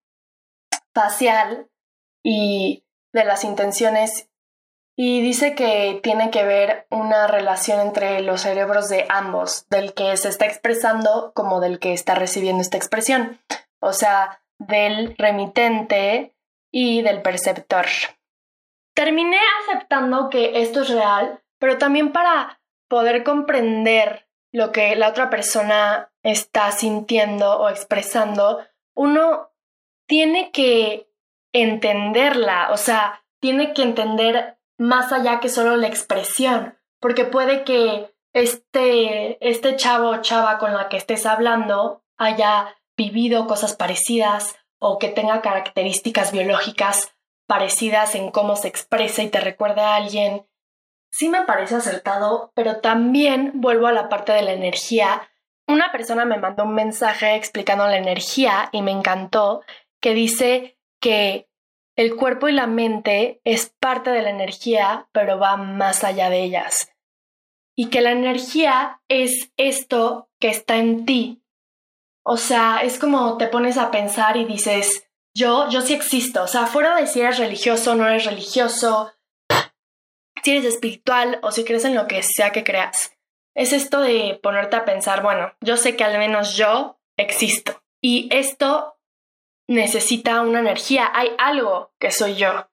facial 0.95 1.69
y 2.23 2.85
de 3.13 3.25
las 3.25 3.45
intenciones 3.45 4.29
y 4.97 5.21
dice 5.23 5.55
que 5.55 6.01
tiene 6.03 6.31
que 6.31 6.45
ver 6.45 6.87
una 6.91 7.27
relación 7.27 7.81
entre 7.81 8.21
los 8.21 8.43
cerebros 8.43 8.89
de 8.89 9.07
ambos, 9.09 9.67
del 9.69 9.93
que 9.93 10.17
se 10.17 10.29
está 10.29 10.47
expresando 10.47 11.33
como 11.35 11.61
del 11.61 11.81
que 11.81 11.93
está 11.93 12.15
recibiendo 12.15 12.63
esta 12.63 12.77
expresión, 12.77 13.41
o 13.81 13.93
sea, 13.93 14.41
del 14.59 15.17
remitente 15.19 16.35
y 16.71 17.03
del 17.03 17.23
perceptor. 17.23 17.87
Terminé 18.95 19.39
aceptando 19.63 20.31
que 20.31 20.61
esto 20.63 20.83
es 20.83 20.89
real, 20.89 21.43
pero 21.59 21.79
también 21.79 22.13
para 22.13 22.61
poder 22.89 23.25
comprender 23.25 24.29
lo 24.53 24.71
que 24.71 24.95
la 24.95 25.09
otra 25.09 25.31
persona 25.31 26.13
está 26.23 26.71
sintiendo 26.71 27.59
o 27.59 27.69
expresando, 27.69 28.65
uno 28.95 29.51
tiene 30.07 30.53
que 30.53 31.11
entenderla, 31.53 32.71
o 32.71 32.77
sea, 32.77 33.25
tiene 33.41 33.75
que 33.75 33.83
entender 33.83 34.59
más 34.79 35.13
allá 35.13 35.41
que 35.41 35.49
solo 35.49 35.77
la 35.77 35.89
expresión, 35.89 36.79
porque 37.01 37.25
puede 37.25 37.65
que 37.65 38.15
este, 38.33 39.39
este 39.47 39.77
chavo 39.77 40.11
o 40.11 40.23
chava 40.23 40.59
con 40.59 40.73
la 40.75 40.89
que 40.89 40.97
estés 40.97 41.27
hablando 41.27 42.03
haya 42.17 42.77
vivido 42.97 43.47
cosas 43.47 43.75
parecidas 43.75 44.57
o 44.79 44.99
que 44.99 45.09
tenga 45.09 45.41
características 45.41 46.33
biológicas 46.33 47.14
parecidas 47.47 48.15
en 48.15 48.31
cómo 48.31 48.57
se 48.57 48.69
expresa 48.69 49.23
y 49.23 49.29
te 49.29 49.41
recuerde 49.41 49.81
a 49.81 49.97
alguien. 49.97 50.47
Sí 51.11 51.29
me 51.29 51.43
parece 51.43 51.77
acertado, 51.77 52.53
pero 52.55 52.81
también 52.81 53.53
vuelvo 53.55 53.87
a 53.87 53.93
la 53.93 54.09
parte 54.09 54.33
de 54.33 54.43
la 54.43 54.53
energía. 54.53 55.29
Una 55.67 55.93
persona 55.93 56.25
me 56.25 56.39
mandó 56.39 56.65
un 56.65 56.75
mensaje 56.75 57.37
explicando 57.37 57.87
la 57.87 57.99
energía 57.99 58.69
y 58.73 58.83
me 58.83 58.91
encantó, 58.91 59.63
que 60.01 60.15
dice 60.15 60.79
que 61.01 61.49
el 61.97 62.17
cuerpo 62.17 62.49
y 62.49 62.53
la 62.53 62.67
mente 62.67 63.41
es 63.45 63.73
parte 63.79 64.11
de 64.11 64.23
la 64.23 64.31
energía, 64.31 65.09
pero 65.13 65.39
va 65.39 65.57
más 65.57 66.03
allá 66.03 66.29
de 66.29 66.43
ellas. 66.43 66.91
Y 67.77 67.89
que 67.89 68.01
la 68.01 68.11
energía 68.11 69.01
es 69.09 69.53
esto 69.57 70.29
que 70.41 70.49
está 70.49 70.77
en 70.77 71.07
ti. 71.07 71.43
O 72.25 72.37
sea, 72.37 72.81
es 72.83 72.99
como 72.99 73.37
te 73.37 73.49
pones 73.49 73.79
a 73.79 73.91
pensar 73.91 74.37
y 74.37 74.45
dices, 74.45 75.04
yo, 75.35 75.69
yo 75.69 75.81
sí 75.81 75.95
existo. 75.95 76.43
O 76.43 76.47
sea, 76.47 76.67
fuera 76.67 76.97
de 76.97 77.07
si 77.07 77.21
eres 77.21 77.39
religioso 77.39 77.93
o 77.93 77.95
no 77.95 78.09
eres 78.09 78.25
religioso, 78.25 79.13
si 80.43 80.51
eres 80.53 80.65
espiritual 80.65 81.39
o 81.43 81.51
si 81.51 81.65
crees 81.65 81.85
en 81.85 81.95
lo 81.95 82.07
que 82.07 82.23
sea 82.23 82.53
que 82.53 82.65
creas. 82.65 83.13
Es 83.55 83.73
esto 83.73 84.01
de 84.01 84.39
ponerte 84.43 84.77
a 84.77 84.85
pensar, 84.85 85.23
bueno, 85.23 85.53
yo 85.61 85.77
sé 85.77 85.97
que 85.97 86.05
al 86.05 86.19
menos 86.19 86.57
yo 86.57 86.99
existo. 87.17 87.83
Y 88.03 88.29
esto 88.33 88.99
necesita 89.69 90.43
una 90.43 90.61
energía, 90.61 91.11
hay 91.15 91.31
algo 91.39 91.93
que 91.99 92.11
soy 92.11 92.35
yo, 92.35 92.69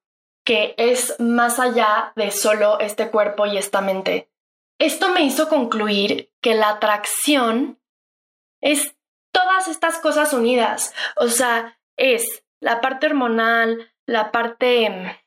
que 0.46 0.74
es 0.78 1.18
más 1.20 1.60
allá 1.60 2.12
de 2.16 2.32
solo 2.32 2.80
este 2.80 3.10
cuerpo 3.10 3.46
y 3.46 3.58
esta 3.58 3.80
mente, 3.82 4.30
esto 4.80 5.10
me 5.10 5.22
hizo 5.22 5.48
concluir 5.48 6.32
que 6.42 6.56
la 6.56 6.70
atracción 6.70 7.80
es 8.62 8.96
todas 9.32 9.68
estas 9.68 10.00
cosas 10.00 10.34
unidas. 10.34 10.94
O 11.18 11.28
sea, 11.28 11.80
es 11.98 12.44
la 12.62 12.80
parte 12.80 13.08
hormonal, 13.08 13.92
la 14.06 14.32
parte... 14.32 15.18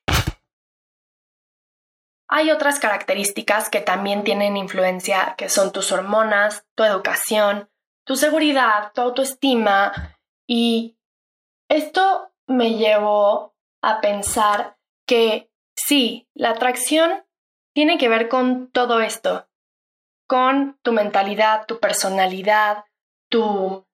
Hay 2.26 2.50
otras 2.50 2.80
características 2.80 3.68
que 3.68 3.80
también 3.80 4.24
tienen 4.24 4.56
influencia, 4.56 5.34
que 5.36 5.48
son 5.48 5.72
tus 5.72 5.92
hormonas, 5.92 6.66
tu 6.74 6.82
educación, 6.82 7.70
tu 8.06 8.16
seguridad, 8.16 8.92
tu 8.94 9.02
autoestima. 9.02 10.16
Y 10.46 10.96
esto 11.68 12.32
me 12.46 12.74
llevó 12.74 13.54
a 13.82 14.00
pensar 14.00 14.78
que 15.06 15.50
sí, 15.76 16.28
la 16.34 16.50
atracción 16.50 17.24
tiene 17.74 17.98
que 17.98 18.08
ver 18.08 18.28
con 18.28 18.70
todo 18.70 19.00
esto, 19.00 19.48
con 20.26 20.78
tu 20.82 20.92
mentalidad, 20.92 21.66
tu 21.66 21.78
personalidad, 21.78 22.84
tu, 23.28 23.86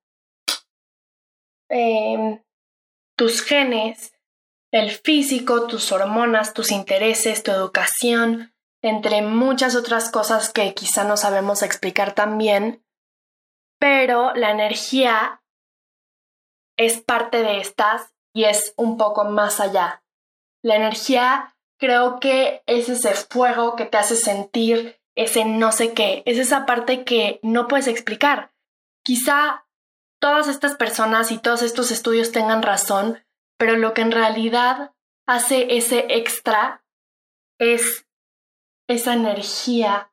em, 1.69 2.43
tus 3.21 3.43
genes, 3.43 4.15
el 4.73 4.93
físico, 4.93 5.67
tus 5.67 5.93
hormonas, 5.93 6.55
tus 6.55 6.71
intereses, 6.71 7.43
tu 7.43 7.51
educación, 7.51 8.55
entre 8.81 9.21
muchas 9.21 9.77
otras 9.77 10.11
cosas 10.11 10.51
que 10.51 10.73
quizá 10.73 11.05
no 11.05 11.19
sabemos 11.19 11.63
explicar 11.63 12.15
tan 12.15 12.39
bien, 12.39 12.83
pero 13.79 14.33
la 14.35 14.51
energía 14.51 15.43
es 16.79 17.03
parte 17.03 17.43
de 17.43 17.61
estas 17.61 18.15
y 18.33 18.45
es 18.45 18.73
un 18.79 18.97
poco 18.97 19.27
más 19.27 19.61
allá. 19.61 20.03
La 20.63 20.77
energía 20.77 21.55
creo 21.79 22.21
que 22.21 22.63
es 22.65 22.89
ese 22.89 23.13
fuego 23.13 23.77
que 23.77 23.85
te 23.85 23.99
hace 23.99 24.17
sentir 24.17 24.99
ese 25.15 25.45
no 25.45 25.73
sé 25.73 25.93
qué, 25.93 26.23
es 26.25 26.39
esa 26.39 26.65
parte 26.65 27.05
que 27.05 27.39
no 27.43 27.69
puedes 27.69 27.87
explicar. 27.87 28.55
Quizá 29.05 29.67
todas 30.21 30.49
estas 30.49 30.77
personas 30.77 31.33
y 31.33 31.39
todos 31.39 31.63
estos 31.63 31.91
estudios 31.91 32.31
tengan 32.31 32.63
razón, 32.63 33.25
pero 33.59 33.77
lo 33.77 33.95
que 33.95 34.03
en 34.03 34.13
realidad 34.13 34.93
hace 35.27 35.77
ese 35.77 36.07
extra 36.11 36.85
es 37.59 38.07
esa 38.89 39.15
energía 39.15 40.13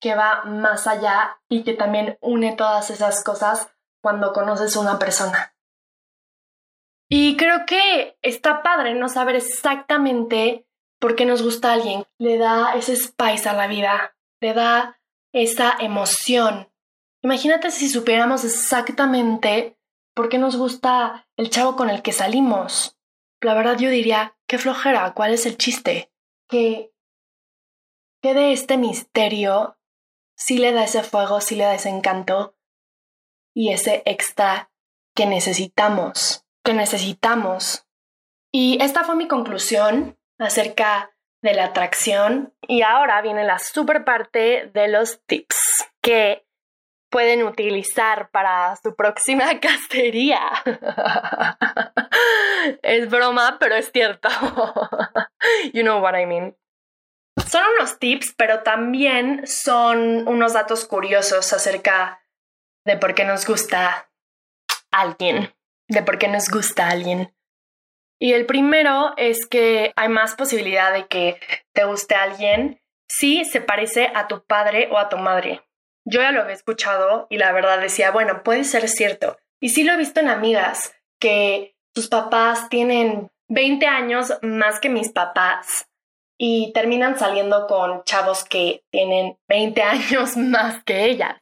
que 0.00 0.14
va 0.14 0.42
más 0.44 0.86
allá 0.86 1.40
y 1.48 1.62
que 1.62 1.74
también 1.74 2.18
une 2.20 2.56
todas 2.56 2.90
esas 2.90 3.22
cosas 3.22 3.70
cuando 4.02 4.32
conoces 4.32 4.76
a 4.76 4.80
una 4.80 4.98
persona. 4.98 5.54
Y 7.08 7.36
creo 7.36 7.66
que 7.66 8.18
está 8.22 8.62
padre 8.62 8.94
no 8.94 9.08
saber 9.08 9.36
exactamente 9.36 10.66
por 10.98 11.14
qué 11.14 11.24
nos 11.24 11.42
gusta 11.42 11.72
alguien. 11.72 12.04
Le 12.18 12.38
da 12.38 12.74
ese 12.74 12.96
spice 12.96 13.48
a 13.48 13.52
la 13.52 13.66
vida, 13.66 14.16
le 14.40 14.54
da 14.54 14.98
esa 15.32 15.76
emoción. 15.78 16.71
Imagínate 17.22 17.70
si 17.70 17.88
supiéramos 17.88 18.44
exactamente 18.44 19.78
por 20.14 20.28
qué 20.28 20.38
nos 20.38 20.56
gusta 20.56 21.28
el 21.36 21.50
chavo 21.50 21.76
con 21.76 21.88
el 21.88 22.02
que 22.02 22.12
salimos. 22.12 22.98
La 23.40 23.54
verdad 23.54 23.78
yo 23.78 23.90
diría, 23.90 24.36
qué 24.46 24.58
flojera, 24.58 25.12
¿cuál 25.14 25.32
es 25.32 25.46
el 25.46 25.56
chiste? 25.56 26.12
Que, 26.48 26.92
que 28.22 28.34
de 28.34 28.52
este 28.52 28.76
misterio 28.76 29.78
sí 30.36 30.58
le 30.58 30.72
da 30.72 30.84
ese 30.84 31.02
fuego, 31.02 31.40
sí 31.40 31.56
le 31.56 31.64
da 31.64 31.74
ese 31.74 31.88
encanto 31.88 32.56
y 33.54 33.72
ese 33.72 34.02
extra 34.04 34.70
que 35.14 35.26
necesitamos 35.26 36.42
que 36.62 36.74
necesitamos. 36.74 37.86
Y 38.52 38.82
esta 38.82 39.04
fue 39.04 39.16
mi 39.16 39.28
conclusión 39.28 40.18
acerca 40.38 41.14
de 41.42 41.54
la 41.54 41.66
atracción. 41.66 42.54
Y 42.62 42.82
ahora 42.82 43.20
viene 43.22 43.44
la 43.44 43.58
super 43.58 44.04
parte 44.04 44.70
de 44.72 44.88
los 44.88 45.24
tips 45.26 45.90
que 46.00 46.46
pueden 47.12 47.44
utilizar 47.44 48.30
para 48.30 48.74
su 48.82 48.96
próxima 48.96 49.60
cacería. 49.60 50.40
es 52.82 53.08
broma, 53.08 53.58
pero 53.60 53.76
es 53.76 53.92
cierto. 53.92 54.28
you 55.72 55.82
know 55.82 56.00
what 56.00 56.18
I 56.18 56.26
mean. 56.26 56.56
Son 57.46 57.62
unos 57.78 58.00
tips, 58.00 58.34
pero 58.36 58.64
también 58.64 59.46
son 59.46 60.26
unos 60.26 60.54
datos 60.54 60.84
curiosos 60.84 61.52
acerca 61.52 62.26
de 62.84 62.96
por 62.96 63.14
qué 63.14 63.24
nos 63.24 63.46
gusta 63.46 64.10
alguien 64.90 65.54
de 65.92 66.02
por 66.02 66.18
qué 66.18 66.28
nos 66.28 66.48
gusta 66.48 66.88
alguien. 66.88 67.34
Y 68.20 68.32
el 68.32 68.46
primero 68.46 69.14
es 69.16 69.46
que 69.46 69.92
hay 69.96 70.08
más 70.08 70.34
posibilidad 70.34 70.92
de 70.92 71.06
que 71.06 71.40
te 71.72 71.84
guste 71.84 72.14
alguien 72.14 72.80
si 73.08 73.44
se 73.44 73.60
parece 73.60 74.10
a 74.14 74.28
tu 74.28 74.44
padre 74.44 74.88
o 74.90 74.98
a 74.98 75.08
tu 75.08 75.18
madre. 75.18 75.62
Yo 76.04 76.20
ya 76.20 76.32
lo 76.32 76.42
había 76.42 76.54
escuchado 76.54 77.26
y 77.30 77.38
la 77.38 77.52
verdad 77.52 77.80
decía, 77.80 78.10
bueno, 78.10 78.42
puede 78.42 78.64
ser 78.64 78.88
cierto. 78.88 79.38
Y 79.60 79.70
sí 79.70 79.84
lo 79.84 79.92
he 79.92 79.96
visto 79.96 80.20
en 80.20 80.28
amigas 80.28 80.94
que 81.20 81.76
sus 81.94 82.08
papás 82.08 82.68
tienen 82.68 83.30
20 83.48 83.86
años 83.86 84.32
más 84.42 84.80
que 84.80 84.88
mis 84.88 85.10
papás 85.10 85.88
y 86.38 86.72
terminan 86.72 87.18
saliendo 87.18 87.66
con 87.66 88.02
chavos 88.04 88.44
que 88.44 88.84
tienen 88.90 89.38
20 89.48 89.82
años 89.82 90.36
más 90.36 90.82
que 90.84 91.04
ellas. 91.04 91.40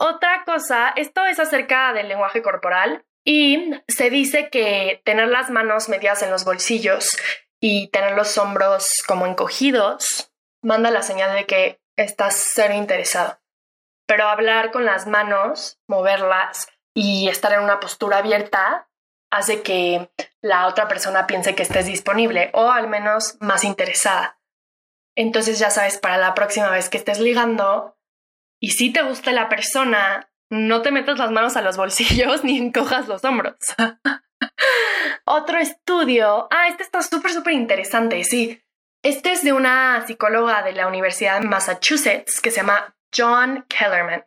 Otra 0.00 0.44
cosa, 0.44 0.92
esto 0.96 1.26
es 1.26 1.38
acerca 1.38 1.92
del 1.92 2.08
lenguaje 2.08 2.42
corporal. 2.42 3.04
Y 3.24 3.72
se 3.88 4.10
dice 4.10 4.48
que 4.48 5.02
tener 5.04 5.28
las 5.28 5.50
manos 5.50 5.88
medias 5.88 6.22
en 6.22 6.30
los 6.30 6.44
bolsillos 6.44 7.10
y 7.60 7.88
tener 7.88 8.16
los 8.16 8.38
hombros 8.38 8.92
como 9.06 9.26
encogidos 9.26 10.32
manda 10.62 10.90
la 10.90 11.02
señal 11.02 11.34
de 11.34 11.46
que 11.46 11.77
estás 12.02 12.34
ser 12.36 12.72
interesado. 12.72 13.40
Pero 14.06 14.28
hablar 14.28 14.70
con 14.70 14.84
las 14.84 15.06
manos, 15.06 15.78
moverlas 15.86 16.68
y 16.94 17.28
estar 17.28 17.52
en 17.52 17.60
una 17.60 17.80
postura 17.80 18.18
abierta 18.18 18.88
hace 19.30 19.62
que 19.62 20.10
la 20.40 20.66
otra 20.66 20.88
persona 20.88 21.26
piense 21.26 21.54
que 21.54 21.62
estés 21.62 21.86
disponible 21.86 22.50
o 22.54 22.70
al 22.70 22.88
menos 22.88 23.36
más 23.40 23.64
interesada. 23.64 24.40
Entonces 25.14 25.58
ya 25.58 25.70
sabes, 25.70 25.98
para 25.98 26.16
la 26.16 26.34
próxima 26.34 26.70
vez 26.70 26.88
que 26.88 26.96
estés 26.96 27.18
ligando 27.18 27.98
y 28.60 28.70
si 28.70 28.92
te 28.92 29.02
gusta 29.02 29.32
la 29.32 29.48
persona 29.48 30.30
no 30.50 30.80
te 30.80 30.92
metas 30.92 31.18
las 31.18 31.30
manos 31.30 31.56
a 31.56 31.62
los 31.62 31.76
bolsillos 31.76 32.44
ni 32.44 32.58
encojas 32.58 33.08
los 33.08 33.24
hombros. 33.24 33.56
Otro 35.24 35.58
estudio, 35.58 36.48
ah, 36.50 36.68
este 36.68 36.82
está 36.82 37.02
súper, 37.02 37.32
súper 37.32 37.52
interesante, 37.52 38.22
sí. 38.24 38.62
Este 39.02 39.32
es 39.32 39.42
de 39.44 39.52
una 39.52 40.04
psicóloga 40.06 40.62
de 40.62 40.72
la 40.72 40.88
Universidad 40.88 41.40
de 41.40 41.46
Massachusetts 41.46 42.40
que 42.40 42.50
se 42.50 42.58
llama 42.58 42.96
John 43.16 43.64
Kellerman. 43.68 44.24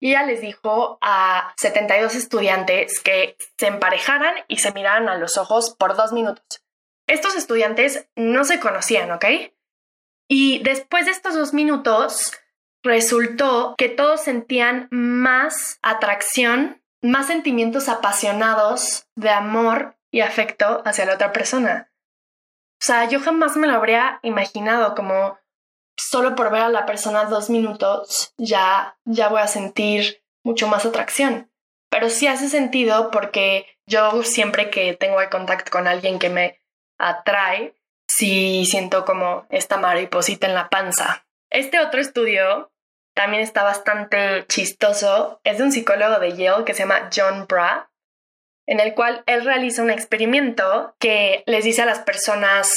Y 0.00 0.10
ella 0.10 0.24
les 0.24 0.40
dijo 0.40 0.98
a 1.00 1.52
72 1.58 2.14
estudiantes 2.14 3.00
que 3.00 3.36
se 3.58 3.66
emparejaran 3.66 4.34
y 4.48 4.56
se 4.56 4.72
miraran 4.72 5.08
a 5.08 5.16
los 5.16 5.36
ojos 5.36 5.76
por 5.78 5.94
dos 5.94 6.12
minutos. 6.12 6.64
Estos 7.06 7.36
estudiantes 7.36 8.08
no 8.16 8.44
se 8.44 8.60
conocían, 8.60 9.10
¿ok? 9.12 9.24
Y 10.28 10.62
después 10.62 11.04
de 11.06 11.12
estos 11.12 11.34
dos 11.34 11.52
minutos, 11.52 12.32
resultó 12.82 13.74
que 13.76 13.88
todos 13.88 14.22
sentían 14.22 14.88
más 14.90 15.78
atracción, 15.82 16.82
más 17.02 17.26
sentimientos 17.26 17.88
apasionados 17.88 19.06
de 19.16 19.30
amor 19.30 19.96
y 20.10 20.20
afecto 20.20 20.82
hacia 20.84 21.04
la 21.04 21.14
otra 21.14 21.32
persona. 21.32 21.89
O 22.80 22.84
sea, 22.84 23.08
yo 23.08 23.20
jamás 23.20 23.56
me 23.56 23.66
lo 23.66 23.74
habría 23.74 24.20
imaginado 24.22 24.94
como 24.94 25.38
solo 25.96 26.34
por 26.34 26.50
ver 26.50 26.62
a 26.62 26.68
la 26.70 26.86
persona 26.86 27.26
dos 27.26 27.50
minutos 27.50 28.32
ya, 28.38 28.96
ya 29.04 29.28
voy 29.28 29.42
a 29.42 29.46
sentir 29.46 30.24
mucho 30.42 30.66
más 30.66 30.86
atracción. 30.86 31.52
Pero 31.90 32.08
sí 32.08 32.26
hace 32.26 32.48
sentido 32.48 33.10
porque 33.10 33.66
yo 33.86 34.22
siempre 34.22 34.70
que 34.70 34.94
tengo 34.94 35.20
el 35.20 35.28
contacto 35.28 35.70
con 35.70 35.86
alguien 35.86 36.18
que 36.18 36.30
me 36.30 36.62
atrae, 36.98 37.74
sí 38.08 38.64
siento 38.64 39.04
como 39.04 39.46
esta 39.50 39.76
mariposita 39.76 40.46
en 40.46 40.54
la 40.54 40.70
panza. 40.70 41.26
Este 41.50 41.80
otro 41.80 42.00
estudio 42.00 42.72
también 43.14 43.42
está 43.42 43.62
bastante 43.64 44.46
chistoso. 44.46 45.40
Es 45.44 45.58
de 45.58 45.64
un 45.64 45.72
psicólogo 45.72 46.18
de 46.18 46.36
Yale 46.36 46.64
que 46.64 46.74
se 46.74 46.84
llama 46.84 47.10
John 47.14 47.46
Bra, 47.46 47.89
en 48.66 48.80
el 48.80 48.94
cual 48.94 49.22
él 49.26 49.44
realiza 49.44 49.82
un 49.82 49.90
experimento 49.90 50.94
que 50.98 51.42
les 51.46 51.64
dice 51.64 51.82
a 51.82 51.86
las 51.86 52.00
personas, 52.00 52.72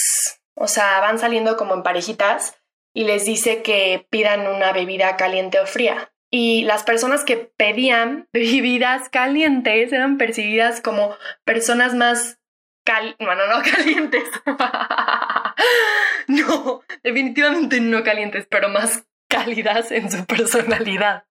o 0.56 0.68
sea, 0.68 1.00
van 1.00 1.20
saliendo 1.20 1.58
como 1.58 1.74
en 1.74 1.84
parejitas 1.84 2.58
y 2.94 3.06
les 3.06 3.26
dice 3.26 3.64
que 3.64 4.06
pidan 4.10 4.48
una 4.48 4.72
bebida 4.72 5.18
caliente 5.18 5.60
o 5.60 5.66
fría. 5.66 6.12
Y 6.32 6.64
las 6.64 6.84
personas 6.84 7.24
que 7.24 7.38
pedían 7.38 8.28
bebidas 8.34 9.10
calientes 9.10 9.94
eran 9.94 10.18
percibidas 10.18 10.82
como 10.82 11.16
personas 11.44 11.94
más 11.94 12.40
cal 12.86 13.16
bueno, 13.20 13.48
no 13.48 13.62
calientes. 13.72 14.24
no, 16.28 16.82
definitivamente 17.04 17.80
no 17.80 18.04
calientes, 18.04 18.48
pero 18.50 18.70
más 18.70 19.06
cálidas 19.30 19.92
en 19.92 20.12
su 20.12 20.26
personalidad. 20.26 21.26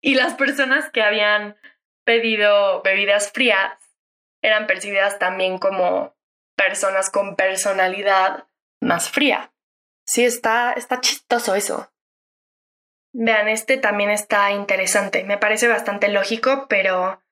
Y 0.00 0.14
las 0.14 0.34
personas 0.34 0.90
que 0.90 1.02
habían 1.02 1.56
pedido 2.04 2.82
bebidas 2.82 3.32
frías 3.32 3.72
eran 4.42 4.66
percibidas 4.66 5.18
también 5.18 5.58
como 5.58 6.14
personas 6.56 7.10
con 7.10 7.34
personalidad 7.34 8.46
más 8.80 9.10
fría. 9.10 9.52
Sí, 10.06 10.24
está, 10.24 10.72
está 10.74 11.00
chistoso 11.00 11.54
eso. 11.54 11.90
Vean, 13.12 13.48
este 13.48 13.78
también 13.78 14.10
está 14.10 14.50
interesante. 14.50 15.24
Me 15.24 15.38
parece 15.38 15.68
bastante 15.68 16.08
lógico, 16.08 16.66
pero 16.68 17.22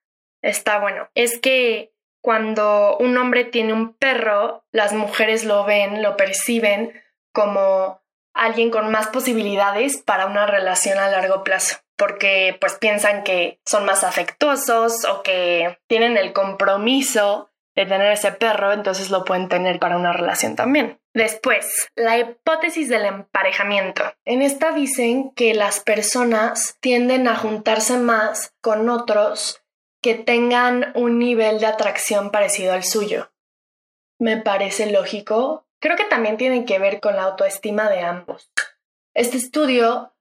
está 0.40 0.78
bueno. 0.78 1.10
Es 1.14 1.38
que 1.38 1.92
cuando 2.22 2.96
un 2.98 3.16
hombre 3.18 3.44
tiene 3.44 3.72
un 3.72 3.94
perro, 3.94 4.64
las 4.70 4.92
mujeres 4.92 5.44
lo 5.44 5.64
ven, 5.64 6.02
lo 6.02 6.16
perciben 6.16 6.92
como 7.32 8.00
alguien 8.32 8.70
con 8.70 8.90
más 8.90 9.08
posibilidades 9.08 10.00
para 10.00 10.26
una 10.26 10.46
relación 10.46 10.98
a 10.98 11.08
largo 11.08 11.42
plazo, 11.42 11.78
porque 12.02 12.56
pues 12.60 12.74
piensan 12.80 13.22
que 13.22 13.60
son 13.64 13.84
más 13.84 14.02
afectuosos 14.02 15.04
o 15.04 15.22
que 15.22 15.78
tienen 15.86 16.16
el 16.16 16.32
compromiso 16.32 17.52
de 17.76 17.86
tener 17.86 18.10
ese 18.10 18.32
perro, 18.32 18.72
entonces 18.72 19.10
lo 19.10 19.24
pueden 19.24 19.48
tener 19.48 19.78
para 19.78 19.96
una 19.96 20.12
relación 20.12 20.56
también. 20.56 20.98
Después, 21.14 21.86
la 21.94 22.18
hipótesis 22.18 22.88
del 22.88 23.04
emparejamiento. 23.04 24.02
En 24.24 24.42
esta 24.42 24.72
dicen 24.72 25.30
que 25.36 25.54
las 25.54 25.78
personas 25.78 26.76
tienden 26.80 27.28
a 27.28 27.36
juntarse 27.36 27.98
más 27.98 28.52
con 28.60 28.88
otros 28.88 29.62
que 30.02 30.16
tengan 30.16 30.90
un 30.96 31.20
nivel 31.20 31.60
de 31.60 31.66
atracción 31.66 32.32
parecido 32.32 32.72
al 32.72 32.82
suyo. 32.82 33.30
Me 34.18 34.38
parece 34.38 34.90
lógico. 34.90 35.68
Creo 35.80 35.96
que 35.96 36.06
también 36.06 36.36
tiene 36.36 36.64
que 36.64 36.80
ver 36.80 36.98
con 36.98 37.14
la 37.14 37.22
autoestima 37.22 37.88
de 37.88 38.00
ambos. 38.00 38.50
Este 39.14 39.36
estudio 39.36 40.12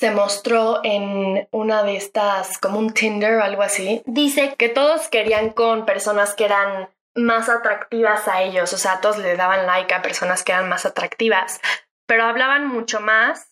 se 0.00 0.10
mostró 0.10 0.80
en 0.82 1.46
una 1.50 1.82
de 1.82 1.96
estas, 1.96 2.56
como 2.56 2.78
un 2.78 2.94
Tinder 2.94 3.34
o 3.34 3.44
algo 3.44 3.60
así. 3.60 4.02
Dice 4.06 4.54
que 4.56 4.70
todos 4.70 5.08
querían 5.08 5.50
con 5.50 5.84
personas 5.84 6.34
que 6.34 6.46
eran 6.46 6.88
más 7.14 7.50
atractivas 7.50 8.26
a 8.26 8.40
ellos, 8.40 8.72
o 8.72 8.78
sea, 8.78 9.02
todos 9.02 9.18
le 9.18 9.36
daban 9.36 9.66
like 9.66 9.92
a 9.92 10.00
personas 10.00 10.42
que 10.42 10.52
eran 10.52 10.70
más 10.70 10.86
atractivas, 10.86 11.60
pero 12.06 12.24
hablaban 12.24 12.66
mucho 12.66 13.00
más, 13.00 13.48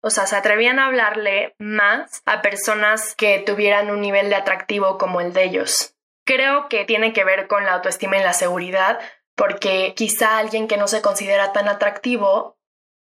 o 0.00 0.10
sea, 0.10 0.26
se 0.26 0.36
atrevían 0.36 0.78
a 0.78 0.86
hablarle 0.86 1.56
más 1.58 2.22
a 2.26 2.42
personas 2.42 3.16
que 3.16 3.40
tuvieran 3.40 3.90
un 3.90 4.00
nivel 4.00 4.28
de 4.28 4.36
atractivo 4.36 4.98
como 4.98 5.20
el 5.20 5.32
de 5.32 5.44
ellos. 5.44 5.96
Creo 6.24 6.68
que 6.68 6.84
tiene 6.84 7.12
que 7.12 7.24
ver 7.24 7.48
con 7.48 7.64
la 7.64 7.72
autoestima 7.72 8.18
y 8.18 8.22
la 8.22 8.34
seguridad, 8.34 9.00
porque 9.34 9.94
quizá 9.96 10.38
alguien 10.38 10.68
que 10.68 10.76
no 10.76 10.86
se 10.86 11.02
considera 11.02 11.52
tan 11.52 11.68
atractivo 11.68 12.57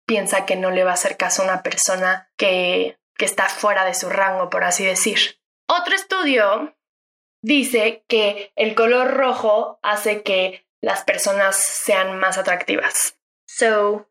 piensa 0.05 0.45
que 0.45 0.55
no 0.55 0.71
le 0.71 0.83
va 0.83 0.91
a 0.91 0.95
hacer 0.95 1.17
caso 1.17 1.41
a 1.41 1.45
una 1.45 1.63
persona 1.63 2.29
que, 2.37 2.97
que 3.17 3.25
está 3.25 3.49
fuera 3.49 3.85
de 3.85 3.93
su 3.93 4.09
rango, 4.09 4.49
por 4.49 4.63
así 4.63 4.85
decir. 4.85 5.39
Otro 5.67 5.95
estudio 5.95 6.75
dice 7.41 8.03
que 8.07 8.51
el 8.55 8.75
color 8.75 9.15
rojo 9.15 9.79
hace 9.81 10.23
que 10.23 10.65
las 10.81 11.03
personas 11.03 11.55
sean 11.55 12.19
más 12.19 12.37
atractivas. 12.37 13.17
So, 13.47 14.09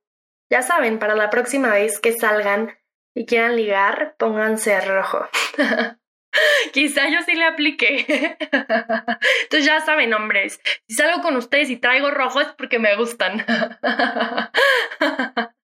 ya 0.50 0.62
saben, 0.62 0.98
para 0.98 1.14
la 1.14 1.30
próxima 1.30 1.70
vez 1.70 2.00
que 2.00 2.12
salgan 2.12 2.78
y 3.14 3.26
quieran 3.26 3.56
ligar, 3.56 4.16
pónganse 4.18 4.80
rojo. 4.80 5.28
Quizá 6.72 7.08
yo 7.10 7.18
sí 7.26 7.34
le 7.34 7.44
aplique. 7.44 8.06
Entonces 9.42 9.64
ya 9.64 9.80
saben, 9.80 10.14
hombres, 10.14 10.60
si 10.88 10.94
salgo 10.94 11.22
con 11.22 11.36
ustedes 11.36 11.70
y 11.70 11.76
traigo 11.76 12.10
rojo 12.10 12.40
es 12.40 12.48
porque 12.48 12.78
me 12.78 12.96
gustan. 12.96 13.44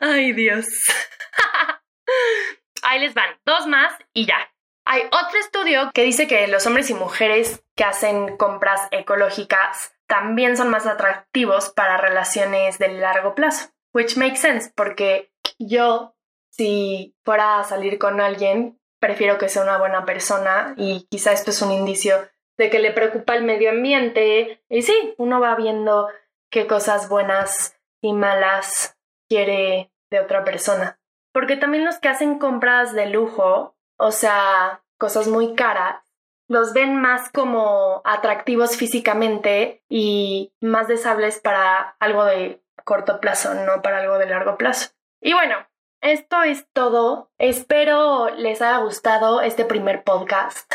Ay, 0.00 0.32
Dios. 0.32 0.66
Ahí 2.82 3.00
les 3.00 3.14
van, 3.14 3.38
dos 3.44 3.66
más 3.66 3.92
y 4.12 4.26
ya. 4.26 4.52
Hay 4.84 5.02
otro 5.06 5.38
estudio 5.38 5.90
que 5.94 6.02
dice 6.02 6.26
que 6.26 6.48
los 6.48 6.66
hombres 6.66 6.90
y 6.90 6.94
mujeres 6.94 7.62
que 7.76 7.84
hacen 7.84 8.36
compras 8.36 8.88
ecológicas 8.90 9.94
también 10.08 10.56
son 10.56 10.70
más 10.70 10.86
atractivos 10.86 11.70
para 11.70 11.96
relaciones 11.96 12.78
de 12.78 12.88
largo 12.88 13.34
plazo. 13.34 13.70
Which 13.94 14.16
makes 14.16 14.38
sense, 14.38 14.72
porque 14.74 15.30
yo, 15.58 16.14
si 16.50 17.14
fuera 17.24 17.60
a 17.60 17.64
salir 17.64 17.98
con 17.98 18.20
alguien, 18.20 18.80
prefiero 19.00 19.38
que 19.38 19.48
sea 19.48 19.62
una 19.62 19.78
buena 19.78 20.04
persona 20.04 20.74
y 20.76 21.06
quizá 21.10 21.32
esto 21.32 21.50
es 21.50 21.62
un 21.62 21.72
indicio 21.72 22.28
de 22.58 22.70
que 22.70 22.78
le 22.78 22.92
preocupa 22.92 23.36
el 23.36 23.44
medio 23.44 23.70
ambiente. 23.70 24.62
Y 24.68 24.82
sí, 24.82 25.14
uno 25.18 25.40
va 25.40 25.54
viendo 25.54 26.08
qué 26.50 26.66
cosas 26.66 27.08
buenas 27.08 27.78
y 28.00 28.12
malas 28.12 28.96
quiere 29.32 29.92
de 30.10 30.20
otra 30.20 30.44
persona. 30.44 30.98
Porque 31.32 31.56
también 31.56 31.84
los 31.84 31.98
que 31.98 32.08
hacen 32.08 32.38
compras 32.38 32.92
de 32.94 33.06
lujo 33.06 33.76
o 34.02 34.10
sea, 34.10 34.82
cosas 34.98 35.28
muy 35.28 35.54
caras, 35.54 36.02
los 36.48 36.72
ven 36.72 37.00
más 37.00 37.30
como 37.30 38.02
atractivos 38.04 38.76
físicamente 38.76 39.84
y 39.88 40.52
más 40.60 40.88
deseables 40.88 41.38
para 41.38 41.96
algo 42.00 42.24
de 42.24 42.62
corto 42.84 43.20
plazo, 43.20 43.54
no 43.54 43.80
para 43.80 43.98
algo 43.98 44.18
de 44.18 44.26
largo 44.26 44.56
plazo. 44.56 44.90
Y 45.20 45.34
bueno, 45.34 45.56
esto 46.00 46.42
es 46.42 46.66
todo. 46.72 47.30
Espero 47.38 48.28
les 48.30 48.60
haya 48.60 48.78
gustado 48.78 49.40
este 49.40 49.64
primer 49.64 50.02
podcast. 50.02 50.74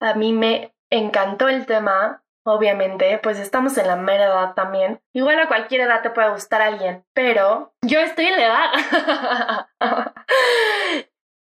A 0.00 0.12
mí 0.12 0.34
me 0.34 0.74
encantó 0.90 1.48
el 1.48 1.64
tema, 1.64 2.22
obviamente, 2.46 3.18
pues 3.22 3.38
estamos 3.38 3.76
en 3.76 3.86
la 3.86 3.96
mera 3.96 4.26
edad 4.26 4.54
también. 4.54 5.00
Igual 5.12 5.38
a 5.38 5.48
cualquier 5.48 5.82
edad 5.82 6.02
te 6.02 6.10
puede 6.10 6.30
gustar 6.30 6.62
alguien, 6.62 7.04
pero 7.14 7.74
yo 7.82 8.00
estoy 8.00 8.26
en 8.26 8.36
la 8.36 8.46
edad. 8.46 10.12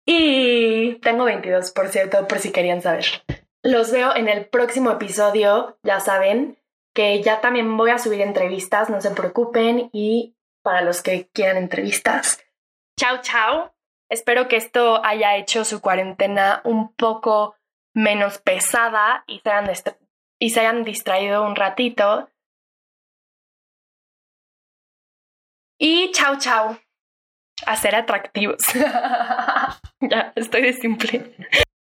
Y 0.05 0.95
tengo 0.95 1.25
22, 1.25 1.71
por 1.71 1.87
cierto, 1.87 2.27
por 2.27 2.39
si 2.39 2.51
querían 2.51 2.81
saber. 2.81 3.05
Los 3.63 3.91
veo 3.91 4.15
en 4.15 4.27
el 4.27 4.45
próximo 4.45 4.91
episodio, 4.91 5.77
ya 5.83 5.99
saben, 5.99 6.57
que 6.93 7.21
ya 7.21 7.39
también 7.39 7.77
voy 7.77 7.91
a 7.91 7.97
subir 7.97 8.21
entrevistas, 8.21 8.89
no 8.89 8.99
se 8.99 9.11
preocupen, 9.11 9.89
y 9.93 10.35
para 10.61 10.81
los 10.81 11.01
que 11.01 11.29
quieran 11.29 11.57
entrevistas. 11.57 12.43
Chao, 12.99 13.19
chao. 13.21 13.73
Espero 14.09 14.47
que 14.47 14.57
esto 14.57 15.03
haya 15.03 15.37
hecho 15.37 15.63
su 15.63 15.81
cuarentena 15.81 16.61
un 16.65 16.93
poco 16.93 17.55
menos 17.95 18.37
pesada 18.39 19.23
y 19.27 19.39
se 19.39 19.49
hayan, 19.49 19.73
y 20.43 20.49
se 20.49 20.59
hayan 20.59 20.83
distraído 20.83 21.45
un 21.45 21.55
ratito. 21.55 22.29
Y 25.79 26.11
chao, 26.11 26.37
chao 26.37 26.77
a 27.65 27.75
ser 27.77 27.95
atractivos. 27.95 28.61
ya, 30.01 30.33
estoy 30.35 30.63
de 30.63 30.73
simple. 30.73 31.33